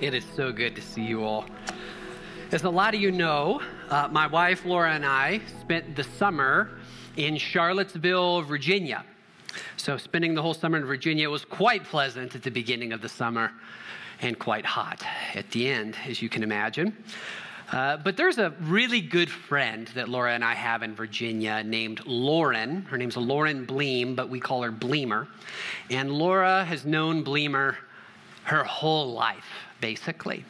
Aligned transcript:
It 0.00 0.14
is 0.14 0.24
so 0.34 0.50
good 0.50 0.74
to 0.76 0.80
see 0.80 1.02
you 1.02 1.24
all. 1.24 1.44
As 2.52 2.64
a 2.64 2.70
lot 2.70 2.94
of 2.94 3.02
you 3.02 3.12
know, 3.12 3.60
uh, 3.90 4.08
my 4.10 4.26
wife 4.26 4.64
Laura 4.64 4.92
and 4.92 5.04
I 5.04 5.42
spent 5.60 5.94
the 5.94 6.04
summer 6.04 6.70
in 7.18 7.36
Charlottesville, 7.36 8.40
Virginia. 8.40 9.04
So, 9.76 9.98
spending 9.98 10.34
the 10.34 10.40
whole 10.40 10.54
summer 10.54 10.78
in 10.78 10.84
Virginia 10.84 11.28
was 11.28 11.44
quite 11.44 11.84
pleasant 11.84 12.34
at 12.34 12.42
the 12.42 12.50
beginning 12.50 12.94
of 12.94 13.02
the 13.02 13.10
summer 13.10 13.52
and 14.22 14.38
quite 14.38 14.64
hot 14.64 15.02
at 15.34 15.50
the 15.50 15.68
end, 15.68 15.96
as 16.06 16.22
you 16.22 16.30
can 16.30 16.42
imagine. 16.42 16.96
Uh, 17.70 17.98
but 17.98 18.16
there's 18.16 18.38
a 18.38 18.54
really 18.62 19.02
good 19.02 19.28
friend 19.28 19.88
that 19.88 20.08
Laura 20.08 20.32
and 20.32 20.42
I 20.42 20.54
have 20.54 20.82
in 20.82 20.94
Virginia 20.94 21.62
named 21.62 22.06
Lauren. 22.06 22.82
Her 22.86 22.96
name's 22.96 23.18
Lauren 23.18 23.66
Bleem, 23.66 24.16
but 24.16 24.30
we 24.30 24.40
call 24.40 24.62
her 24.62 24.72
Bleemer. 24.72 25.28
And 25.90 26.10
Laura 26.10 26.64
has 26.64 26.86
known 26.86 27.22
Bleemer 27.22 27.76
her 28.44 28.64
whole 28.64 29.12
life 29.12 29.44
basically. 29.80 30.44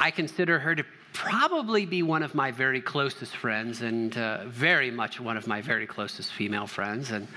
I 0.00 0.10
consider 0.10 0.58
her 0.58 0.74
to 0.74 0.84
probably 1.12 1.86
be 1.86 2.02
one 2.02 2.22
of 2.22 2.34
my 2.34 2.50
very 2.50 2.80
closest 2.80 3.36
friends 3.36 3.82
and 3.82 4.16
uh, 4.16 4.44
very 4.46 4.90
much 4.90 5.20
one 5.20 5.36
of 5.36 5.46
my 5.46 5.60
very 5.60 5.86
closest 5.86 6.32
female 6.32 6.66
friends. 6.66 7.10
And 7.10 7.28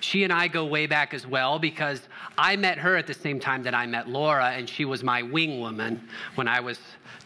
she 0.00 0.24
and 0.24 0.32
I 0.32 0.48
go 0.48 0.64
way 0.64 0.86
back 0.86 1.14
as 1.14 1.26
well 1.26 1.58
because 1.58 2.00
I 2.38 2.56
met 2.56 2.78
her 2.78 2.96
at 2.96 3.06
the 3.06 3.14
same 3.14 3.40
time 3.40 3.62
that 3.64 3.74
I 3.74 3.86
met 3.86 4.08
Laura, 4.08 4.50
and 4.50 4.68
she 4.68 4.84
was 4.84 5.02
my 5.02 5.22
wing 5.22 5.60
woman 5.60 6.06
when 6.34 6.48
I 6.48 6.60
was 6.60 6.78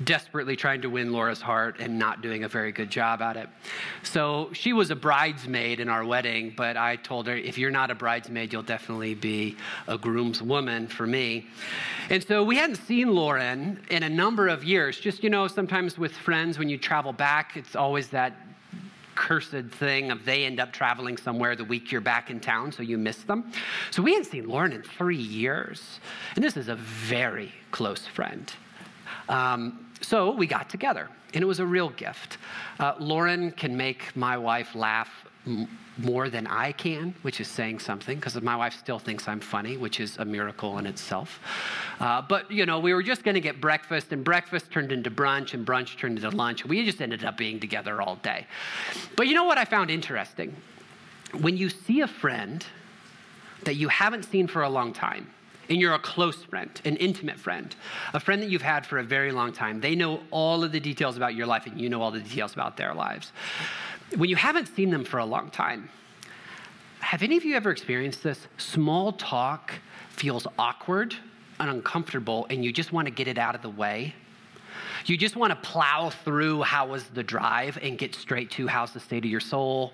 desperately 0.05 0.56
trying 0.56 0.80
to 0.80 0.88
win 0.88 1.12
Laura's 1.12 1.41
heart 1.41 1.77
and 1.79 1.98
not 1.98 2.23
doing 2.23 2.45
a 2.45 2.48
very 2.48 2.73
good 2.73 2.91
job 2.91 3.20
at 3.20 3.37
it. 3.37 3.48
So 4.02 4.51
she 4.52 4.73
was 4.73 4.91
a 4.91 4.96
bridesmaid 4.96 5.79
in 5.80 5.88
our 5.88 6.05
wedding, 6.05 6.55
but 6.56 6.77
I 6.77 6.96
told 6.96 7.27
her, 7.27 7.37
if 7.37 7.59
you're 7.59 7.70
not 7.70 7.91
a 7.91 7.95
bridesmaid, 7.95 8.52
you'll 8.52 8.62
definitely 8.62 9.15
be 9.15 9.57
a 9.87 9.98
groomswoman 9.98 10.88
for 10.88 11.07
me. 11.07 11.48
And 12.09 12.24
so 12.24 12.43
we 12.43 12.57
hadn't 12.57 12.77
seen 12.77 13.15
Lauren 13.15 13.80
in 13.91 14.02
a 14.02 14.09
number 14.09 14.48
of 14.48 14.65
years. 14.65 14.98
Just, 14.98 15.23
you 15.23 15.30
know, 15.30 15.46
sometimes 15.48 15.98
with 15.98 16.13
friends, 16.13 16.59
when 16.59 16.68
you 16.68 16.79
travel 16.79 17.13
back, 17.13 17.57
it's 17.57 17.76
always 17.76 18.09
that 18.09 18.35
cursed 19.21 19.52
thing 19.73 20.10
of 20.10 20.24
they 20.24 20.46
end 20.46 20.59
up 20.59 20.73
traveling 20.73 21.18
somewhere 21.18 21.54
the 21.54 21.65
week 21.65 21.93
you're 21.93 22.01
back 22.01 22.30
in 22.30 22.40
town, 22.40 22.73
so 22.73 22.82
you 22.82 22.96
miss 22.96 23.18
them. 23.24 23.52
So 23.90 24.02
we 24.02 24.13
hadn't 24.15 24.30
seen 24.30 24.49
Lauren 24.49 24.73
in 24.73 24.82
three 24.82 25.15
years. 25.15 26.01
And 26.35 26.43
this 26.43 26.57
is 26.57 26.68
a 26.68 26.74
very 26.74 27.52
close 27.71 28.07
friend. 28.07 28.51
Um, 29.29 29.87
so 30.01 30.30
we 30.30 30.46
got 30.46 30.71
together, 30.71 31.10
and 31.35 31.43
it 31.43 31.46
was 31.46 31.60
a 31.60 31.66
real 31.66 31.91
gift. 31.91 32.38
Uh, 32.79 32.95
Lauren 32.98 33.51
can 33.51 33.76
make 33.76 34.16
my 34.16 34.38
wife 34.38 34.74
laugh 34.74 35.10
more 36.02 36.29
than 36.29 36.46
I 36.46 36.73
can, 36.73 37.15
which 37.23 37.40
is 37.40 37.48
saying 37.48 37.80
something, 37.80 38.16
because 38.16 38.40
my 38.40 38.56
wife 38.56 38.79
still 38.79 38.98
thinks 38.98 39.29
I'm 39.29 39.40
funny, 39.40 39.76
which 39.76 40.01
is 40.01 40.16
a 40.18 40.24
miracle 40.24 40.79
in 40.79 40.87
itself. 40.87 41.40
Uh, 41.98 42.23
but, 42.23 42.51
you 42.51 42.66
know, 42.66 42.79
we 42.79 42.95
were 42.95 43.02
just 43.02 43.23
going 43.23 43.34
to 43.34 43.40
get 43.40 43.60
breakfast, 43.60 44.12
and 44.12 44.24
breakfast 44.24 44.70
turned 44.70 44.92
into 44.92 45.10
brunch, 45.10 45.54
and 45.54 45.66
brunch 45.66 45.98
turned 45.98 46.18
into 46.18 46.30
lunch. 46.37 46.65
We 46.65 46.84
just 46.84 47.01
ended 47.01 47.24
up 47.24 47.37
being 47.37 47.60
together 47.60 48.01
all 48.01 48.16
day. 48.16 48.46
But 49.16 49.26
you 49.26 49.34
know 49.34 49.45
what 49.45 49.59
I 49.59 49.65
found 49.65 49.90
interesting? 49.90 50.57
When 51.40 51.57
you 51.57 51.68
see 51.68 52.01
a 52.01 52.09
friend 52.09 52.64
that 53.64 53.74
you 53.74 53.88
haven't 53.88 54.24
seen 54.24 54.46
for 54.46 54.62
a 54.62 54.68
long 54.68 54.92
time, 54.92 55.30
and 55.68 55.80
you're 55.80 55.95
a 55.95 56.01
close 56.01 56.42
friend, 56.42 56.68
an 56.85 56.96
intimate 56.96 57.38
friend, 57.38 57.76
a 58.12 58.18
friend 58.18 58.42
that 58.42 58.51
you've 58.51 58.60
had 58.60 58.85
for 58.85 58.98
a 58.98 59.04
very 59.04 59.30
long 59.30 59.52
time. 59.52 59.80
They 59.80 59.95
know 59.95 60.20
all 60.32 60.64
of 60.64 60.73
the 60.73 60.80
details 60.80 61.16
about 61.16 61.37
your 61.37 61.46
life, 61.46 61.66
and 61.66 61.80
you 61.80 61.88
know 61.88 62.02
all 62.02 62.10
the 62.10 62.18
details 62.20 62.52
about 62.52 62.76
their 62.76 62.92
lives. 62.92 63.30
When 64.16 64.28
you 64.28 64.37
haven't 64.37 64.66
seen 64.75 64.91
them 64.91 65.05
for 65.05 65.19
a 65.19 65.25
long 65.25 65.50
time, 65.50 65.89
have 66.99 67.22
any 67.22 67.37
of 67.37 67.44
you 67.44 67.55
ever 67.55 67.71
experienced 67.71 68.22
this? 68.22 68.47
Small 68.59 69.12
talk 69.12 69.72
feels 70.11 70.47
awkward 70.59 71.15
and 71.61 71.71
uncomfortable, 71.71 72.47
and 72.50 72.65
you 72.65 72.72
just 72.72 72.93
want 72.93 73.06
to 73.06 73.12
get 73.12 73.28
it 73.28 73.38
out 73.38 73.55
of 73.55 73.62
the 73.62 73.69
way. 73.69 74.15
You 75.06 75.16
just 75.16 75.37
want 75.37 75.50
to 75.50 75.69
plow 75.69 76.11
through 76.11 76.62
how 76.62 76.88
was 76.88 77.05
the 77.05 77.22
drive 77.22 77.78
and 77.83 77.97
get 77.97 78.15
straight 78.15 78.50
to 78.53 78.66
how's 78.66 78.93
the 78.93 79.00
state 79.00 79.25
of 79.25 79.31
your 79.31 79.41
soul? 79.41 79.93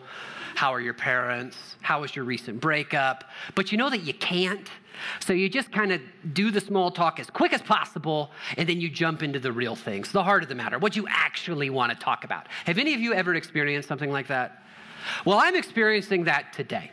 How 0.55 0.72
are 0.72 0.81
your 0.81 0.94
parents? 0.94 1.76
How 1.82 2.00
was 2.00 2.16
your 2.16 2.25
recent 2.25 2.60
breakup? 2.60 3.25
But 3.55 3.71
you 3.71 3.78
know 3.78 3.91
that 3.91 4.03
you 4.03 4.15
can't. 4.15 4.69
So 5.20 5.32
you 5.32 5.48
just 5.48 5.72
kind 5.72 5.92
of 5.92 6.00
do 6.32 6.50
the 6.50 6.60
small 6.60 6.90
talk 6.90 7.20
as 7.20 7.30
quick 7.30 7.52
as 7.52 7.62
possible, 7.62 8.30
and 8.56 8.68
then 8.68 8.80
you 8.80 8.88
jump 8.88 9.22
into 9.22 9.38
the 9.38 9.52
real 9.52 9.76
things, 9.76 10.12
the 10.12 10.22
heart 10.22 10.42
of 10.42 10.48
the 10.48 10.54
matter, 10.54 10.78
what 10.78 10.96
you 10.96 11.06
actually 11.08 11.70
want 11.70 11.92
to 11.92 11.98
talk 11.98 12.24
about. 12.24 12.48
Have 12.64 12.78
any 12.78 12.94
of 12.94 13.00
you 13.00 13.14
ever 13.14 13.34
experienced 13.34 13.88
something 13.88 14.10
like 14.10 14.28
that? 14.28 14.62
Well, 15.24 15.38
I'm 15.38 15.54
experiencing 15.54 16.24
that 16.24 16.52
today. 16.52 16.90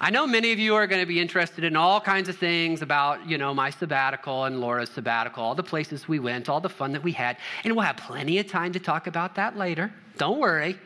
I 0.00 0.10
know 0.10 0.26
many 0.26 0.52
of 0.52 0.58
you 0.58 0.74
are 0.76 0.86
going 0.86 1.00
to 1.00 1.06
be 1.06 1.20
interested 1.20 1.64
in 1.64 1.76
all 1.76 2.00
kinds 2.00 2.28
of 2.28 2.36
things 2.36 2.82
about, 2.82 3.28
you 3.28 3.38
know, 3.38 3.52
my 3.52 3.70
sabbatical 3.70 4.44
and 4.44 4.60
Laura's 4.60 4.90
sabbatical, 4.90 5.42
all 5.42 5.54
the 5.54 5.62
places 5.62 6.06
we 6.06 6.18
went, 6.18 6.48
all 6.48 6.60
the 6.60 6.68
fun 6.68 6.92
that 6.92 7.02
we 7.02 7.12
had, 7.12 7.36
and 7.64 7.74
we'll 7.74 7.84
have 7.84 7.96
plenty 7.96 8.38
of 8.38 8.46
time 8.46 8.72
to 8.72 8.78
talk 8.78 9.06
about 9.06 9.34
that 9.34 9.56
later. 9.56 9.92
Don't 10.16 10.38
worry. 10.38 10.78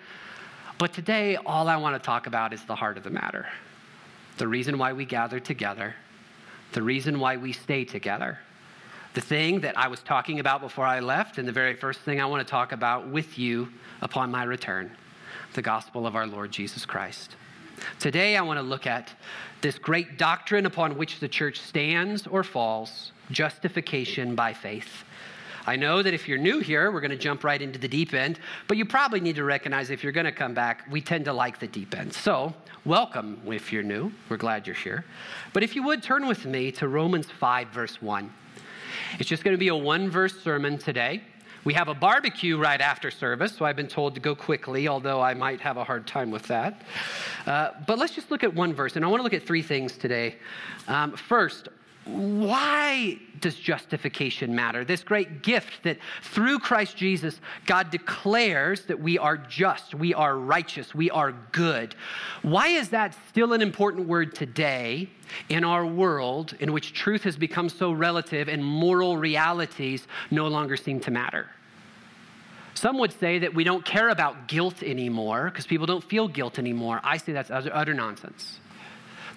But 0.78 0.92
today, 0.92 1.36
all 1.36 1.68
I 1.68 1.76
want 1.76 2.00
to 2.00 2.04
talk 2.04 2.26
about 2.26 2.52
is 2.52 2.64
the 2.64 2.76
heart 2.76 2.96
of 2.96 3.04
the 3.04 3.10
matter 3.10 3.46
the 4.38 4.48
reason 4.48 4.78
why 4.78 4.92
we 4.92 5.04
gather 5.04 5.40
together, 5.40 5.96
the 6.72 6.82
reason 6.82 7.18
why 7.18 7.36
we 7.36 7.52
stay 7.52 7.84
together. 7.84 8.38
The 9.14 9.20
thing 9.20 9.60
that 9.60 9.76
I 9.76 9.88
was 9.88 10.00
talking 10.00 10.38
about 10.38 10.60
before 10.60 10.84
I 10.84 11.00
left, 11.00 11.38
and 11.38 11.48
the 11.48 11.52
very 11.52 11.74
first 11.74 12.00
thing 12.00 12.20
I 12.20 12.26
want 12.26 12.46
to 12.46 12.50
talk 12.50 12.72
about 12.72 13.08
with 13.08 13.38
you 13.38 13.68
upon 14.00 14.30
my 14.30 14.44
return 14.44 14.90
the 15.54 15.62
gospel 15.62 16.06
of 16.06 16.14
our 16.14 16.26
Lord 16.26 16.52
Jesus 16.52 16.84
Christ. 16.84 17.34
Today, 17.98 18.36
I 18.36 18.42
want 18.42 18.58
to 18.58 18.62
look 18.62 18.86
at 18.86 19.12
this 19.60 19.78
great 19.78 20.18
doctrine 20.18 20.66
upon 20.66 20.96
which 20.96 21.20
the 21.20 21.28
church 21.28 21.60
stands 21.60 22.26
or 22.26 22.44
falls 22.44 23.12
justification 23.30 24.34
by 24.34 24.52
faith. 24.52 25.04
I 25.68 25.76
know 25.76 26.02
that 26.02 26.14
if 26.14 26.26
you're 26.26 26.38
new 26.38 26.60
here, 26.60 26.90
we're 26.90 27.02
going 27.02 27.10
to 27.10 27.16
jump 27.18 27.44
right 27.44 27.60
into 27.60 27.78
the 27.78 27.88
deep 27.88 28.14
end, 28.14 28.40
but 28.68 28.78
you 28.78 28.86
probably 28.86 29.20
need 29.20 29.36
to 29.36 29.44
recognize 29.44 29.90
if 29.90 30.02
you're 30.02 30.14
going 30.14 30.24
to 30.24 30.32
come 30.32 30.54
back, 30.54 30.86
we 30.90 31.02
tend 31.02 31.26
to 31.26 31.34
like 31.34 31.58
the 31.58 31.66
deep 31.66 31.94
end. 31.94 32.14
So, 32.14 32.54
welcome 32.86 33.38
if 33.46 33.70
you're 33.70 33.82
new. 33.82 34.10
We're 34.30 34.38
glad 34.38 34.66
you're 34.66 34.74
here. 34.74 35.04
But 35.52 35.62
if 35.62 35.76
you 35.76 35.82
would 35.82 36.02
turn 36.02 36.26
with 36.26 36.46
me 36.46 36.72
to 36.72 36.88
Romans 36.88 37.26
5, 37.30 37.68
verse 37.68 38.00
1. 38.00 38.32
It's 39.18 39.28
just 39.28 39.44
going 39.44 39.52
to 39.52 39.58
be 39.58 39.68
a 39.68 39.76
one 39.76 40.08
verse 40.08 40.40
sermon 40.40 40.78
today. 40.78 41.22
We 41.64 41.74
have 41.74 41.88
a 41.88 41.94
barbecue 41.94 42.56
right 42.56 42.80
after 42.80 43.10
service, 43.10 43.54
so 43.54 43.66
I've 43.66 43.76
been 43.76 43.88
told 43.88 44.14
to 44.14 44.22
go 44.22 44.34
quickly, 44.34 44.88
although 44.88 45.20
I 45.20 45.34
might 45.34 45.60
have 45.60 45.76
a 45.76 45.84
hard 45.84 46.06
time 46.06 46.30
with 46.30 46.44
that. 46.44 46.80
Uh, 47.44 47.72
but 47.86 47.98
let's 47.98 48.14
just 48.14 48.30
look 48.30 48.42
at 48.42 48.54
one 48.54 48.72
verse, 48.72 48.96
and 48.96 49.04
I 49.04 49.08
want 49.08 49.20
to 49.20 49.22
look 49.22 49.34
at 49.34 49.42
three 49.42 49.60
things 49.60 49.98
today. 49.98 50.36
Um, 50.86 51.12
first, 51.12 51.68
why 52.08 53.18
does 53.40 53.54
justification 53.54 54.54
matter? 54.54 54.84
This 54.84 55.02
great 55.02 55.42
gift 55.42 55.82
that 55.82 55.98
through 56.22 56.58
Christ 56.58 56.96
Jesus, 56.96 57.40
God 57.66 57.90
declares 57.90 58.86
that 58.86 58.98
we 58.98 59.18
are 59.18 59.36
just, 59.36 59.94
we 59.94 60.14
are 60.14 60.36
righteous, 60.36 60.94
we 60.94 61.10
are 61.10 61.32
good. 61.52 61.94
Why 62.42 62.68
is 62.68 62.88
that 62.90 63.14
still 63.28 63.52
an 63.52 63.60
important 63.60 64.08
word 64.08 64.34
today 64.34 65.10
in 65.48 65.64
our 65.64 65.84
world 65.84 66.54
in 66.60 66.72
which 66.72 66.94
truth 66.94 67.24
has 67.24 67.36
become 67.36 67.68
so 67.68 67.92
relative 67.92 68.48
and 68.48 68.64
moral 68.64 69.16
realities 69.16 70.06
no 70.30 70.48
longer 70.48 70.76
seem 70.76 71.00
to 71.00 71.10
matter? 71.10 71.46
Some 72.74 72.98
would 72.98 73.12
say 73.12 73.40
that 73.40 73.54
we 73.54 73.64
don't 73.64 73.84
care 73.84 74.08
about 74.08 74.48
guilt 74.48 74.82
anymore 74.82 75.50
because 75.50 75.66
people 75.66 75.86
don't 75.86 76.04
feel 76.04 76.26
guilt 76.28 76.58
anymore. 76.58 77.00
I 77.04 77.18
say 77.18 77.32
that's 77.32 77.50
utter 77.50 77.92
nonsense 77.92 78.60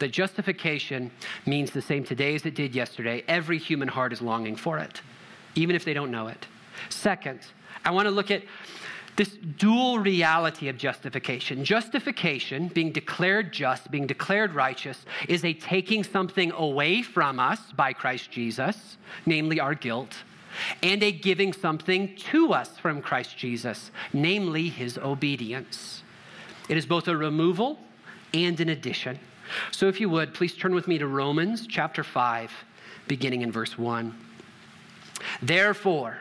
that 0.01 0.12
justification 0.12 1.09
means 1.45 1.72
the 1.72 1.81
same 1.81 2.03
today 2.03 2.35
as 2.35 2.45
it 2.45 2.53
did 2.53 2.75
yesterday. 2.75 3.23
Every 3.28 3.57
human 3.57 3.88
heart 3.88 4.12
is 4.12 4.22
longing 4.22 4.56
for 4.56 4.78
it, 4.78 5.01
even 5.56 5.75
if 5.75 5.85
they 5.85 5.94
don't 5.94 6.12
know 6.12 6.28
it. 6.28 6.45
Second, 6.89 7.39
I 7.85 7.91
want 7.91 8.07
to 8.07 8.11
look 8.11 8.29
at 8.29 8.44
this 9.16 9.29
dual 9.29 10.00
reality 10.00 10.67
of 10.69 10.78
justification. 10.78 11.63
Justification, 11.63 12.67
being 12.67 12.91
declared 12.91 13.51
just, 13.51 13.91
being 13.91 14.07
declared 14.07 14.53
righteous, 14.53 15.06
is 15.28 15.44
a 15.44 15.53
taking 15.53 16.03
something 16.03 16.51
away 16.53 17.01
from 17.01 17.40
us 17.40 17.59
by 17.73 17.94
Christ 17.94 18.31
Jesus, 18.31 18.97
namely 19.25 19.59
our 19.59 19.75
guilt, 19.75 20.16
and 20.81 21.02
a 21.03 21.11
giving 21.11 21.53
something 21.53 22.16
to 22.16 22.53
us 22.53 22.78
from 22.78 23.02
Christ 23.02 23.37
Jesus, 23.37 23.91
namely 24.14 24.70
his 24.70 24.97
obedience. 24.97 26.03
It 26.70 26.78
is 26.78 26.85
both 26.85 27.08
a 27.08 27.16
removal 27.16 27.79
and 28.34 28.59
an 28.59 28.70
addition. 28.70 29.20
So, 29.71 29.87
if 29.87 29.99
you 29.99 30.09
would, 30.09 30.33
please 30.33 30.55
turn 30.55 30.73
with 30.73 30.87
me 30.87 30.97
to 30.97 31.07
Romans 31.07 31.67
chapter 31.67 32.03
5, 32.03 32.51
beginning 33.07 33.41
in 33.41 33.51
verse 33.51 33.77
1. 33.77 34.15
Therefore, 35.41 36.19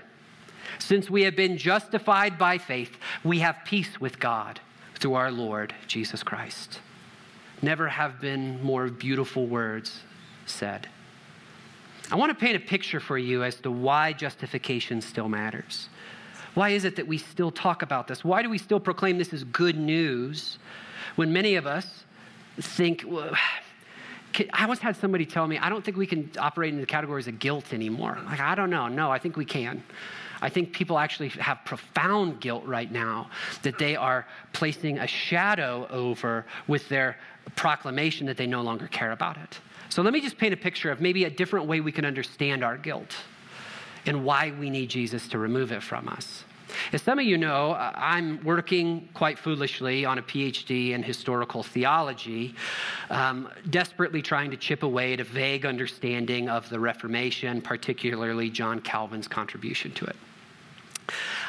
since 0.79 1.11
we 1.11 1.23
have 1.25 1.37
been 1.37 1.57
justified 1.57 2.39
by 2.39 2.59
faith, 2.59 2.97
we 3.25 3.41
have 3.41 3.59
peace 3.65 4.01
with 4.01 4.19
God 4.19 4.61
through 4.95 5.15
our 5.15 5.31
Lord 5.31 5.75
Jesus 5.87 6.23
Christ. 6.23 6.81
Never 7.63 7.89
have 7.89 8.21
been 8.21 8.63
more 8.63 8.89
beautiful 8.89 9.47
words 9.47 10.03
said. 10.47 10.89
I 12.11 12.17
want 12.17 12.31
to 12.31 12.35
paint 12.35 12.57
a 12.57 12.61
picture 12.61 13.01
for 13.01 13.19
you 13.19 13.45
as 13.45 13.57
to 13.61 13.71
why 13.71 14.13
justification 14.13 15.01
still 15.01 15.29
matters. 15.29 15.89
Why 16.55 16.71
is 16.71 16.85
it 16.85 16.97
that 16.97 17.07
we 17.07 17.19
still 17.19 17.51
talk 17.51 17.83
about 17.83 18.09
this? 18.09 18.25
Why 18.25 18.43
do 18.43 18.51
we 18.51 18.59
still 18.59 18.81
proclaim 18.81 19.19
this 19.19 19.33
as 19.33 19.45
good 19.45 19.79
news 19.79 20.59
when 21.17 21.33
many 21.33 21.55
of 21.55 21.67
us 21.67 22.05
think, 22.61 23.05
I 24.53 24.67
once 24.67 24.81
had 24.81 24.97
somebody 24.97 25.27
tell 25.27 25.47
me, 25.47 25.59
I 25.59 25.69
don't 25.69 25.85
think 25.85 25.97
we 25.97 26.07
can 26.07 26.31
operate 26.39 26.73
in 26.73 26.81
the 26.81 26.87
categories 26.87 27.27
of 27.29 27.39
guilt 27.39 27.73
anymore. 27.73 28.19
Like, 28.27 28.41
I 28.41 28.55
don't 28.55 28.71
know. 28.71 28.89
No, 28.89 29.11
I 29.11 29.19
think 29.19 29.37
we 29.37 29.45
can. 29.45 29.83
I 30.43 30.49
think 30.49 30.73
people 30.73 30.99
actually 30.99 31.29
have 31.29 31.59
profound 31.65 32.41
guilt 32.41 32.65
right 32.65 32.91
now 32.91 33.29
that 33.63 33.79
they 33.79 33.97
are 33.97 34.27
placing 34.53 34.99
a 34.99 35.07
shadow 35.07 35.87
over 35.91 36.47
with 36.67 36.89
their 36.89 37.19
proclamation 37.57 38.27
that 38.27 38.37
they 38.37 38.47
no 38.47 38.63
longer 38.63 38.87
care 38.87 39.13
about 39.13 39.37
it. 39.37 39.61
So 39.91 40.03
let 40.03 40.13
me 40.13 40.21
just 40.21 40.39
paint 40.39 40.55
a 40.55 40.57
picture 40.57 40.91
of 40.91 41.01
maybe 41.01 41.25
a 41.25 41.31
different 41.31 41.67
way 41.67 41.81
we 41.81 41.93
can 41.93 42.05
understand 42.05 42.65
our 42.65 42.79
guilt 42.79 43.17
and 44.07 44.25
why 44.25 44.53
we 44.59 44.71
need 44.71 44.89
Jesus 44.89 45.29
to 45.29 45.39
remove 45.39 45.73
it 45.73 45.83
from 45.83 46.09
us. 46.09 46.45
As 46.93 47.03
some 47.03 47.19
of 47.19 47.25
you 47.25 47.39
know, 47.39 47.75
I'm 47.75 48.43
working 48.45 49.09
quite 49.15 49.39
foolishly 49.39 50.05
on 50.05 50.19
a 50.19 50.23
PhD 50.23 50.91
in 50.91 51.03
historical 51.03 51.63
theology, 51.63 52.55
um, 53.11 53.49
desperately 53.71 54.23
trying 54.23 54.51
to 54.51 54.57
chip 54.57 54.83
away 54.83 55.13
at 55.13 55.21
a 55.21 55.25
vague 55.25 55.67
understanding 55.67 56.49
of 56.49 56.69
the 56.69 56.81
Reformation, 56.81 57.61
particularly 57.61 58.51
John 58.51 58.81
Calvin's 58.81 59.29
contribution 59.29 59.93
to 59.93 60.05
it. 60.07 60.17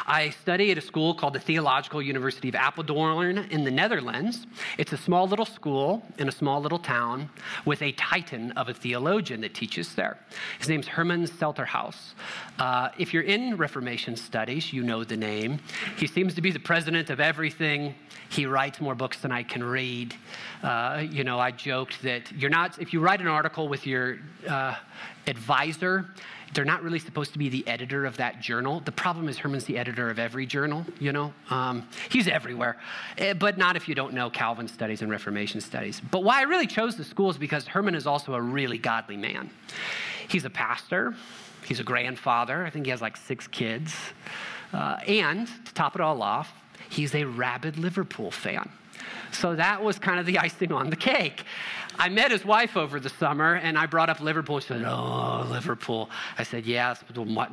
I 0.05 0.29
study 0.29 0.71
at 0.71 0.77
a 0.77 0.81
school 0.81 1.13
called 1.13 1.33
the 1.33 1.39
Theological 1.39 2.01
University 2.01 2.49
of 2.49 2.55
Apeldoorn 2.55 3.49
in 3.49 3.63
the 3.63 3.71
Netherlands. 3.71 4.47
It's 4.77 4.93
a 4.93 4.97
small 4.97 5.27
little 5.27 5.45
school 5.45 6.03
in 6.17 6.27
a 6.27 6.31
small 6.31 6.61
little 6.61 6.79
town 6.79 7.29
with 7.65 7.81
a 7.81 7.91
titan 7.93 8.51
of 8.53 8.69
a 8.69 8.73
theologian 8.73 9.41
that 9.41 9.53
teaches 9.53 9.95
there. 9.95 10.17
His 10.59 10.69
name's 10.69 10.87
Herman 10.87 11.25
Selderhuis. 11.25 12.13
Uh, 12.59 12.89
if 12.97 13.13
you're 13.13 13.23
in 13.23 13.57
Reformation 13.57 14.15
studies, 14.15 14.73
you 14.73 14.83
know 14.83 15.03
the 15.03 15.17
name. 15.17 15.59
He 15.97 16.07
seems 16.07 16.33
to 16.35 16.41
be 16.41 16.51
the 16.51 16.59
president 16.59 17.09
of 17.09 17.19
everything. 17.19 17.95
He 18.29 18.45
writes 18.45 18.79
more 18.79 18.95
books 18.95 19.17
than 19.17 19.31
I 19.31 19.43
can 19.43 19.63
read. 19.63 20.15
Uh, 20.63 21.03
you 21.09 21.23
know, 21.23 21.39
I 21.39 21.51
joked 21.51 22.01
that 22.03 22.31
you're 22.31 22.49
not, 22.49 22.79
if 22.79 22.93
you 22.93 22.99
write 23.01 23.21
an 23.21 23.27
article 23.27 23.67
with 23.67 23.85
your 23.85 24.19
uh, 24.47 24.75
advisor, 25.27 26.05
they're 26.53 26.65
not 26.65 26.83
really 26.83 26.99
supposed 26.99 27.33
to 27.33 27.39
be 27.39 27.49
the 27.49 27.65
editor 27.67 28.05
of 28.05 28.17
that 28.17 28.41
journal. 28.41 28.81
The 28.81 28.91
problem 28.91 29.29
is 29.29 29.37
Herman's 29.37 29.65
the 29.65 29.77
editor 29.77 30.09
of 30.09 30.19
every 30.19 30.45
journal, 30.45 30.85
you 30.99 31.11
know? 31.13 31.33
Um, 31.49 31.87
he's 32.09 32.27
everywhere, 32.27 32.77
uh, 33.19 33.33
but 33.35 33.57
not 33.57 33.75
if 33.75 33.87
you 33.87 33.95
don't 33.95 34.13
know 34.13 34.29
Calvin 34.29 34.67
studies 34.67 35.01
and 35.01 35.09
Reformation 35.09 35.61
studies. 35.61 36.01
But 36.11 36.23
why 36.23 36.39
I 36.39 36.43
really 36.43 36.67
chose 36.67 36.95
the 36.95 37.03
school 37.03 37.29
is 37.29 37.37
because 37.37 37.67
Herman 37.67 37.95
is 37.95 38.05
also 38.05 38.33
a 38.33 38.41
really 38.41 38.77
godly 38.77 39.17
man. 39.17 39.49
He's 40.27 40.45
a 40.45 40.49
pastor, 40.49 41.15
he's 41.65 41.79
a 41.79 41.83
grandfather, 41.83 42.65
I 42.65 42.69
think 42.69 42.85
he 42.85 42.91
has 42.91 43.01
like 43.01 43.17
six 43.17 43.47
kids. 43.47 43.95
Uh, 44.73 44.97
and 45.07 45.47
to 45.65 45.73
top 45.73 45.95
it 45.95 46.01
all 46.01 46.21
off, 46.21 46.53
he's 46.91 47.15
a 47.15 47.23
rabid 47.23 47.77
Liverpool 47.77 48.31
fan. 48.31 48.69
So 49.31 49.55
that 49.55 49.81
was 49.81 49.97
kind 49.97 50.19
of 50.19 50.25
the 50.25 50.37
icing 50.47 50.71
on 50.71 50.89
the 50.89 50.95
cake. 50.95 51.45
I 51.97 52.09
met 52.09 52.31
his 52.31 52.45
wife 52.45 52.77
over 52.77 52.99
the 52.99 53.09
summer 53.09 53.55
and 53.55 53.77
I 53.77 53.85
brought 53.85 54.09
up 54.09 54.19
Liverpool. 54.19 54.59
She 54.59 54.67
said, 54.67 54.83
Oh, 54.83 55.45
Liverpool. 55.49 56.09
I 56.37 56.43
said, 56.43 56.65
Yeah, 56.65 56.93
that's 56.93 57.03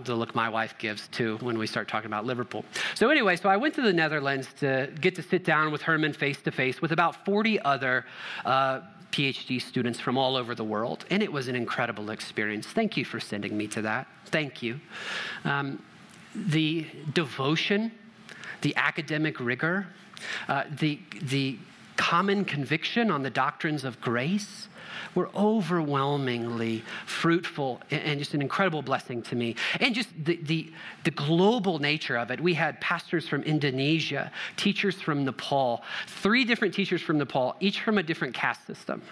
the 0.05 0.15
look 0.15 0.35
my 0.35 0.49
wife 0.49 0.75
gives 0.79 1.09
too 1.09 1.39
when 1.41 1.59
we 1.59 1.67
start 1.67 1.89
talking 1.89 2.07
about 2.07 2.25
Liverpool. 2.25 2.65
So, 2.95 3.11
anyway, 3.11 3.37
so 3.37 3.49
I 3.49 3.57
went 3.57 3.75
to 3.75 3.83
the 3.83 3.93
Netherlands 3.93 4.49
to 4.61 4.93
get 5.01 5.15
to 5.17 5.23
sit 5.23 5.45
down 5.45 5.71
with 5.71 5.83
Herman 5.83 6.13
face 6.13 6.41
to 6.43 6.51
face 6.51 6.81
with 6.83 6.93
about 6.93 7.25
40 7.25 7.61
other. 7.61 8.05
Uh, 8.45 8.81
PhD 9.11 9.61
students 9.61 9.99
from 9.99 10.19
all 10.19 10.37
over 10.37 10.55
the 10.55 10.63
world, 10.63 11.07
and 11.11 11.23
it 11.23 11.33
was 11.33 11.49
an 11.49 11.57
incredible 11.57 12.11
experience. 12.11 12.67
Thank 12.67 12.95
you 12.95 13.07
for 13.07 13.19
sending 13.19 13.57
me 13.57 13.67
to 13.69 13.81
that. 13.81 14.07
Thank 14.27 14.63
you. 14.63 14.79
Um, 15.45 15.83
the 16.35 16.87
devotion, 17.15 17.91
the 18.63 18.75
academic 18.77 19.41
rigor, 19.41 19.87
uh, 20.49 20.65
the, 20.79 20.99
the 21.23 21.59
common 21.97 22.45
conviction 22.45 23.11
on 23.11 23.23
the 23.23 23.31
doctrines 23.31 23.85
of 23.85 24.01
grace 24.01 24.69
were 25.15 25.29
overwhelmingly 25.35 26.83
fruitful 27.07 27.81
and 27.91 28.19
just 28.19 28.35
an 28.35 28.43
incredible 28.43 28.83
blessing 28.83 29.23
to 29.23 29.37
me. 29.37 29.57
And 29.81 29.95
just 29.95 30.09
the, 30.25 30.37
the, 30.43 30.73
the, 31.05 31.11
global 31.11 31.79
nature 31.79 32.17
of 32.17 32.31
it. 32.31 32.41
We 32.41 32.55
had 32.55 32.81
pastors 32.81 33.29
from 33.29 33.43
Indonesia, 33.43 34.31
teachers 34.57 35.01
from 35.01 35.25
Nepal, 35.25 35.83
three 36.07 36.45
different 36.45 36.75
teachers 36.75 37.03
from 37.03 37.19
Nepal, 37.19 37.57
each 37.61 37.81
from 37.81 37.99
a 37.99 38.03
different 38.03 38.35
caste 38.35 38.67
system. 38.67 39.03